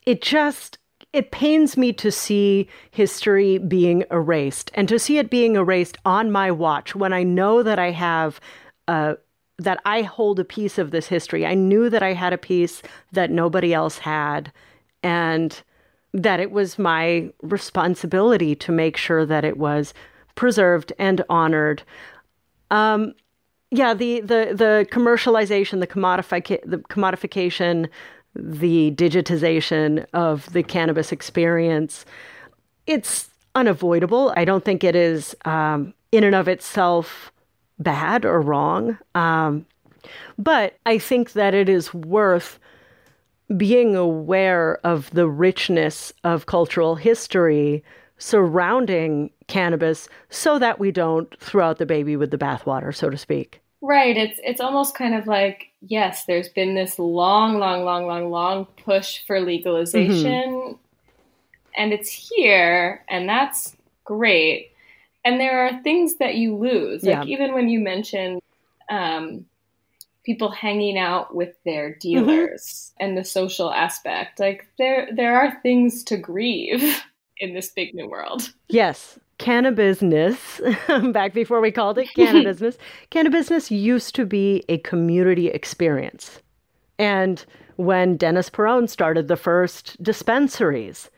it 0.07 0.23
just 0.23 0.79
it 1.13 1.31
pains 1.31 1.77
me 1.77 1.93
to 1.93 2.11
see 2.11 2.69
history 2.91 3.59
being 3.59 4.05
erased 4.11 4.71
and 4.75 4.89
to 4.89 4.99
see 4.99 5.19
it 5.19 5.31
being 5.31 5.55
erased 5.55 5.97
on 6.05 6.33
my 6.33 6.51
watch 6.51 6.97
when 6.97 7.13
I 7.13 7.23
know 7.23 7.63
that 7.63 7.79
I 7.79 7.93
have 7.93 8.41
uh, 8.89 9.15
that 9.59 9.81
I 9.85 10.03
hold 10.03 10.41
a 10.41 10.45
piece 10.45 10.79
of 10.79 10.91
this 10.91 11.07
history. 11.07 11.47
I 11.47 11.55
knew 11.55 11.89
that 11.91 12.03
I 12.03 12.13
had 12.13 12.33
a 12.33 12.39
piece 12.39 12.83
that 13.13 13.31
nobody 13.31 13.73
else 13.73 13.99
had, 13.99 14.53
and 15.03 15.63
that 16.13 16.41
it 16.41 16.51
was 16.51 16.79
my 16.79 17.31
responsibility 17.43 18.55
to 18.55 18.73
make 18.73 18.97
sure 18.97 19.27
that 19.27 19.45
it 19.45 19.57
was 19.57 19.95
preserved 20.35 20.93
and 20.99 21.25
honored. 21.29 21.83
Um, 22.71 23.15
yeah, 23.71 23.95
the 23.95 24.21
the 24.21 24.53
the 24.55 24.87
commercialization, 24.91 25.81
the 25.81 25.87
commodification, 25.87 26.61
the 26.65 26.79
commodification, 26.79 27.89
the 28.35 28.93
digitization 28.93 30.07
of 30.13 30.53
the 30.53 30.63
cannabis 30.63 31.13
experience, 31.13 32.05
it's 32.87 33.31
unavoidable. 33.55 34.33
I 34.37 34.45
don't 34.45 34.65
think 34.65 34.85
it 34.85 34.97
is 34.97 35.37
um, 35.45 35.95
in 36.13 36.25
and 36.25 36.35
of 36.35 36.49
itself 36.49 37.33
bad 37.79 38.25
or 38.25 38.41
wrong, 38.41 38.99
um, 39.15 39.67
but 40.39 40.79
I 40.87 40.99
think 40.99 41.33
that 41.33 41.55
it 41.55 41.69
is 41.69 41.93
worth 41.95 42.59
being 43.57 43.95
aware 43.95 44.79
of 44.85 45.11
the 45.11 45.29
richness 45.29 46.13
of 46.25 46.47
cultural 46.47 46.95
history 46.95 47.85
surrounding 48.19 49.31
cannabis 49.49 50.09
so 50.31 50.59
that 50.59 50.79
we 50.79 50.91
don't 50.91 51.39
throw 51.41 51.69
out 51.69 51.79
the 51.79 51.87
baby 51.87 52.17
with 52.17 52.31
the 52.31 52.39
bathwater, 52.39 52.95
so 52.95 53.11
to 53.11 53.19
speak. 53.19 53.61
Right. 53.81 54.17
It's 54.17 54.41
it's 54.43 54.63
almost 54.63 54.95
kind 54.95 55.15
of 55.15 55.27
like 55.27 55.67
yes, 55.83 56.25
there's 56.25 56.49
been 56.49 56.75
this 56.75 56.99
long, 56.99 57.59
long, 57.59 57.85
long, 57.85 58.07
long, 58.07 58.31
long 58.31 58.65
push 58.83 59.21
for 59.27 59.41
legalization, 59.41 60.51
mm-hmm. 60.51 60.73
and 61.77 61.93
it's 61.93 62.09
here, 62.09 63.05
and 63.09 63.29
that's 63.29 63.77
great. 64.05 64.71
And 65.25 65.41
there 65.41 65.67
are 65.67 65.83
things 65.83 66.17
that 66.17 66.35
you 66.35 66.57
lose, 66.57 67.03
like 67.03 67.27
even 67.27 67.55
when 67.55 67.69
you 67.69 67.81
mention 67.81 68.41
um, 68.91 69.47
people 70.25 70.51
hanging 70.51 70.99
out 70.99 71.35
with 71.35 71.55
their 71.65 71.91
mm-hmm. 71.91 71.99
dealers 72.01 72.93
mm-hmm. 72.93 73.05
and 73.05 73.19
the 73.19 73.25
social 73.25 73.73
aspect, 73.73 74.39
like 74.39 74.67
there 74.79 75.09
there 75.15 75.37
are 75.37 75.59
things 75.63 76.05
to 76.05 76.17
grieve 76.17 77.03
in 77.39 77.55
this 77.55 77.71
big 77.71 77.95
new 77.95 78.09
world. 78.09 78.53
Yes, 78.69 79.19
cannabusiness, 79.39 81.13
back 81.13 81.33
before 81.35 81.61
we 81.61 81.73
called 81.73 81.99
it 81.99 82.09
cannabusiness, 82.17 82.77
cannabusiness 83.11 83.71
used 83.71 84.15
to 84.15 84.27
be 84.27 84.65
a 84.69 84.79
community 84.79 85.49
experience. 85.49 86.41
And 86.99 87.45
when 87.77 88.17
Dennis 88.17 88.51
Peron 88.51 88.89
started 88.89 89.29
the 89.29 89.37
first 89.37 90.01
dispensaries, 90.03 91.11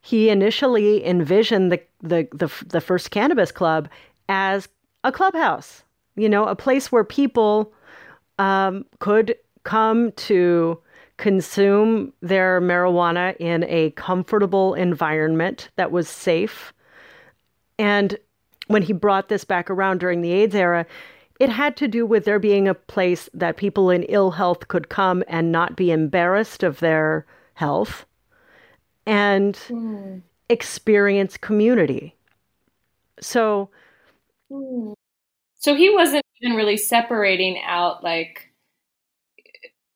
he 0.00 0.30
initially 0.30 1.04
envisioned 1.04 1.70
the, 1.70 1.80
the, 2.02 2.28
the, 2.32 2.50
the 2.66 2.80
first 2.80 3.10
cannabis 3.10 3.52
club 3.52 3.88
as 4.28 4.68
a 5.04 5.12
clubhouse, 5.12 5.82
you 6.16 6.28
know, 6.28 6.44
a 6.46 6.56
place 6.56 6.90
where 6.90 7.04
people 7.04 7.72
um, 8.38 8.84
could 8.98 9.36
come 9.64 10.12
to 10.12 10.78
consume 11.18 12.12
their 12.22 12.60
marijuana 12.60 13.36
in 13.38 13.64
a 13.64 13.90
comfortable 13.90 14.72
environment 14.74 15.68
that 15.76 15.92
was 15.92 16.08
safe. 16.08 16.72
And 17.78 18.16
when 18.68 18.82
he 18.82 18.94
brought 18.94 19.28
this 19.28 19.44
back 19.44 19.68
around 19.68 20.00
during 20.00 20.22
the 20.22 20.32
AIDS 20.32 20.54
era, 20.54 20.86
it 21.38 21.50
had 21.50 21.76
to 21.78 21.88
do 21.88 22.06
with 22.06 22.24
there 22.24 22.38
being 22.38 22.68
a 22.68 22.74
place 22.74 23.28
that 23.34 23.58
people 23.58 23.90
in 23.90 24.04
ill 24.04 24.30
health 24.30 24.68
could 24.68 24.88
come 24.88 25.22
and 25.28 25.52
not 25.52 25.76
be 25.76 25.90
embarrassed 25.90 26.62
of 26.62 26.80
their 26.80 27.26
health 27.54 28.06
and 29.06 29.54
mm. 29.68 30.22
experience 30.48 31.36
community. 31.36 32.14
So 33.20 33.70
hmm. 34.50 34.92
so 35.58 35.74
he 35.74 35.90
wasn't 35.94 36.24
even 36.40 36.56
really 36.56 36.76
separating 36.76 37.60
out 37.64 38.02
like 38.02 38.48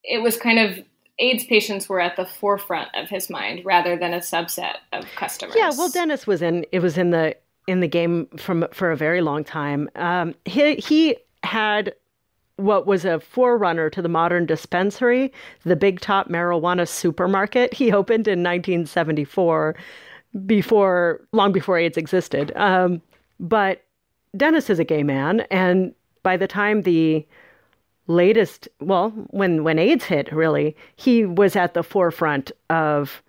it 0.02 0.22
was 0.22 0.36
kind 0.36 0.58
of 0.58 0.84
AIDS 1.18 1.44
patients 1.44 1.88
were 1.88 2.00
at 2.00 2.16
the 2.16 2.26
forefront 2.26 2.88
of 2.94 3.08
his 3.08 3.30
mind 3.30 3.64
rather 3.64 3.96
than 3.96 4.12
a 4.12 4.18
subset 4.18 4.76
of 4.92 5.06
customers. 5.16 5.54
Yeah, 5.56 5.70
well 5.76 5.88
Dennis 5.88 6.26
was 6.26 6.42
in 6.42 6.66
it 6.72 6.80
was 6.80 6.98
in 6.98 7.10
the 7.10 7.36
in 7.66 7.80
the 7.80 7.88
game 7.88 8.26
from 8.36 8.66
for 8.72 8.90
a 8.90 8.96
very 8.96 9.20
long 9.20 9.44
time. 9.44 9.88
Um, 9.94 10.34
he 10.44 10.76
he 10.76 11.16
had 11.42 11.94
what 12.56 12.86
was 12.86 13.04
a 13.04 13.20
forerunner 13.20 13.90
to 13.90 14.00
the 14.00 14.08
modern 14.08 14.46
dispensary, 14.46 15.32
the 15.64 15.76
Big 15.76 16.00
Top 16.00 16.28
Marijuana 16.28 16.86
Supermarket. 16.86 17.74
He 17.74 17.92
opened 17.92 18.28
in 18.28 18.42
1974, 18.42 19.74
before 20.46 21.20
long 21.32 21.52
before 21.52 21.78
AIDS 21.78 21.96
existed. 21.96 22.52
Um, 22.56 23.00
but 23.38 23.84
Dennis 24.36 24.68
is 24.68 24.78
a 24.78 24.84
gay 24.84 25.02
man, 25.02 25.40
and 25.50 25.94
by 26.22 26.36
the 26.36 26.48
time 26.48 26.82
the 26.82 27.26
latest, 28.06 28.68
well, 28.80 29.10
when 29.30 29.64
when 29.64 29.78
AIDS 29.78 30.04
hit, 30.04 30.32
really, 30.32 30.76
he 30.96 31.24
was 31.24 31.56
at 31.56 31.74
the 31.74 31.82
forefront 31.82 32.50
of 32.70 33.22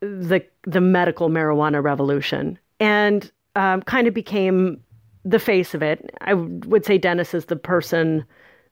the 0.00 0.44
the 0.64 0.80
medical 0.80 1.30
marijuana 1.30 1.82
revolution 1.82 2.58
and 2.80 3.30
um, 3.56 3.82
kind 3.82 4.06
of 4.06 4.12
became 4.12 4.82
the 5.24 5.38
face 5.38 5.74
of 5.74 5.82
it. 5.82 6.10
I 6.20 6.34
would 6.34 6.84
say 6.84 6.98
Dennis 6.98 7.34
is 7.34 7.46
the 7.46 7.56
person, 7.56 8.24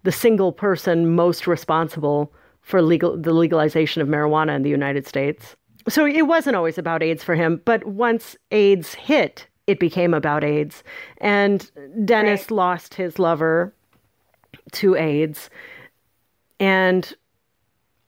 the 0.03 0.13
single 0.13 0.53
person 0.53 1.15
most 1.15 1.47
responsible 1.47 2.33
for 2.61 2.83
legal 2.83 3.17
the 3.17 3.33
legalization 3.33 4.03
of 4.03 4.09
marijuana 4.09 4.55
in 4.55 4.63
the 4.63 4.71
United 4.71 5.07
States. 5.07 5.57
So 5.89 6.07
it 6.07 6.27
wasn't 6.27 6.57
always 6.57 6.79
about 6.79 7.03
AIDS 7.03 7.25
for 7.25 7.35
him, 7.35 7.61
but 7.65 7.85
once 7.85 8.37
AIDS 8.53 8.95
hit, 8.95 9.47
it 9.67 9.81
became 9.81 10.15
about 10.15 10.45
AIDS. 10.45 10.85
And 11.19 11.69
Dennis 12.05 12.43
right. 12.43 12.51
lost 12.53 12.95
his 12.95 13.19
lover 13.19 13.75
to 14.73 14.95
AIDS 14.95 15.51
and 16.61 17.13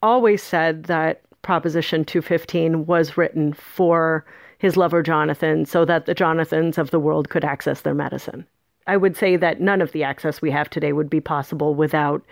always 0.02 0.42
said 0.42 0.84
that 0.84 1.22
Proposition 1.42 2.04
215 2.04 2.86
was 2.86 3.16
written 3.16 3.52
for 3.52 4.24
his 4.58 4.76
lover 4.76 5.02
Jonathan 5.02 5.66
so 5.66 5.84
that 5.84 6.06
the 6.06 6.14
Jonathans 6.14 6.78
of 6.78 6.90
the 6.90 7.00
world 7.00 7.28
could 7.28 7.44
access 7.44 7.80
their 7.82 7.94
medicine. 7.94 8.46
I 8.86 8.96
would 8.96 9.16
say 9.16 9.36
that 9.36 9.60
none 9.60 9.80
of 9.80 9.92
the 9.92 10.04
access 10.04 10.42
we 10.42 10.50
have 10.50 10.68
today 10.68 10.92
would 10.92 11.08
be 11.08 11.20
possible 11.20 11.74
without 11.74 12.22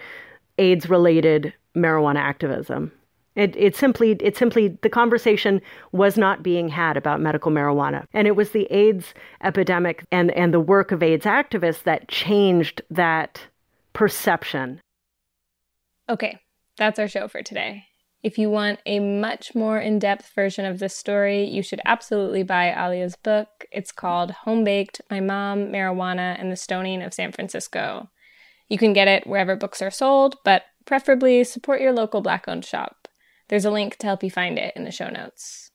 AIDS 0.58 0.88
related 0.88 1.52
marijuana 1.74 2.18
activism. 2.18 2.92
It, 3.34 3.56
it 3.56 3.74
simply, 3.74 4.12
it 4.20 4.36
simply, 4.36 4.76
the 4.82 4.90
conversation 4.90 5.62
was 5.92 6.18
not 6.18 6.42
being 6.42 6.68
had 6.68 6.98
about 6.98 7.20
medical 7.20 7.50
marijuana. 7.50 8.04
And 8.12 8.26
it 8.26 8.36
was 8.36 8.50
the 8.50 8.70
AIDS 8.70 9.14
epidemic 9.42 10.04
and, 10.12 10.30
and 10.32 10.52
the 10.52 10.60
work 10.60 10.92
of 10.92 11.02
AIDS 11.02 11.24
activists 11.24 11.84
that 11.84 12.08
changed 12.08 12.82
that 12.90 13.40
perception. 13.94 14.80
Okay, 16.10 16.38
that's 16.76 16.98
our 16.98 17.08
show 17.08 17.26
for 17.26 17.42
today. 17.42 17.86
If 18.22 18.38
you 18.38 18.50
want 18.50 18.80
a 18.86 19.00
much 19.00 19.54
more 19.54 19.78
in 19.78 19.98
depth 19.98 20.32
version 20.34 20.64
of 20.64 20.78
this 20.78 20.96
story, 20.96 21.44
you 21.44 21.62
should 21.62 21.80
absolutely 21.84 22.42
buy 22.42 22.72
Alia's 22.72 23.16
book. 23.16 23.66
It's 23.72 23.90
called 23.90 24.30
Home 24.30 24.62
Baked 24.62 25.00
My 25.10 25.20
Mom, 25.20 25.66
Marijuana, 25.66 26.38
and 26.38 26.52
the 26.52 26.56
Stoning 26.56 27.02
of 27.02 27.14
San 27.14 27.32
Francisco. 27.32 28.10
You 28.68 28.78
can 28.78 28.92
get 28.92 29.08
it 29.08 29.26
wherever 29.26 29.56
books 29.56 29.82
are 29.82 29.90
sold, 29.90 30.36
but 30.44 30.62
Preferably 30.84 31.44
support 31.44 31.80
your 31.80 31.92
local 31.92 32.20
black 32.20 32.46
owned 32.48 32.64
shop. 32.64 33.08
There's 33.48 33.64
a 33.64 33.70
link 33.70 33.96
to 33.98 34.06
help 34.06 34.22
you 34.22 34.30
find 34.30 34.58
it 34.58 34.72
in 34.76 34.84
the 34.84 34.90
show 34.90 35.08
notes. 35.08 35.70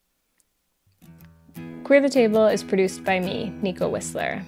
Queer 1.84 2.02
the 2.02 2.10
Table 2.10 2.48
is 2.48 2.64
produced 2.64 3.04
by 3.04 3.20
me, 3.20 3.54
Nico 3.62 3.88
Whistler. 3.88 4.44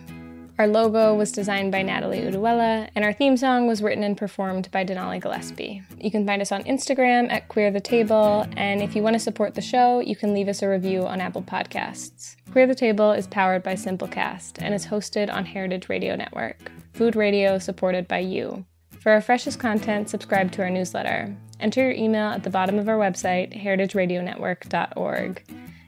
Our 0.59 0.67
logo 0.67 1.15
was 1.15 1.31
designed 1.31 1.71
by 1.71 1.83
Natalie 1.83 2.19
Uduella, 2.19 2.89
and 2.93 3.05
our 3.05 3.13
theme 3.13 3.37
song 3.37 3.65
was 3.65 3.81
written 3.81 4.03
and 4.03 4.17
performed 4.17 4.69
by 4.71 4.83
Denali 4.83 5.21
Gillespie. 5.21 5.81
You 5.97 6.11
can 6.11 6.27
find 6.27 6.41
us 6.41 6.51
on 6.51 6.65
Instagram 6.65 7.31
at 7.31 7.47
Queer 7.47 7.71
the 7.71 7.79
Table, 7.79 8.45
and 8.57 8.81
if 8.81 8.93
you 8.93 9.01
want 9.01 9.13
to 9.13 9.21
support 9.21 9.55
the 9.55 9.61
show, 9.61 10.01
you 10.01 10.17
can 10.17 10.33
leave 10.33 10.49
us 10.49 10.61
a 10.61 10.67
review 10.67 11.07
on 11.07 11.21
Apple 11.21 11.43
Podcasts. 11.43 12.35
Queer 12.51 12.67
the 12.67 12.75
Table 12.75 13.13
is 13.13 13.25
powered 13.25 13.63
by 13.63 13.75
Simplecast 13.75 14.61
and 14.61 14.73
is 14.73 14.87
hosted 14.87 15.33
on 15.33 15.45
Heritage 15.45 15.87
Radio 15.87 16.17
Network, 16.17 16.69
food 16.91 17.15
radio 17.15 17.57
supported 17.57 18.05
by 18.09 18.19
you. 18.19 18.65
For 18.99 19.13
our 19.13 19.21
freshest 19.21 19.61
content, 19.61 20.09
subscribe 20.09 20.51
to 20.51 20.61
our 20.61 20.69
newsletter. 20.69 21.33
Enter 21.61 21.83
your 21.83 21.93
email 21.93 22.31
at 22.31 22.43
the 22.43 22.49
bottom 22.49 22.77
of 22.77 22.89
our 22.89 22.97
website, 22.97 23.57
heritageradionetwork.org. 23.63 25.45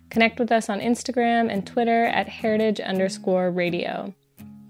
Connect 0.09 0.39
with 0.39 0.49
us 0.49 0.69
on 0.69 0.79
Instagram 0.79 1.51
and 1.51 1.67
Twitter 1.67 2.05
at 2.05 2.29
heritage 2.29 2.79
underscore 2.79 3.51
radio. 3.51 4.13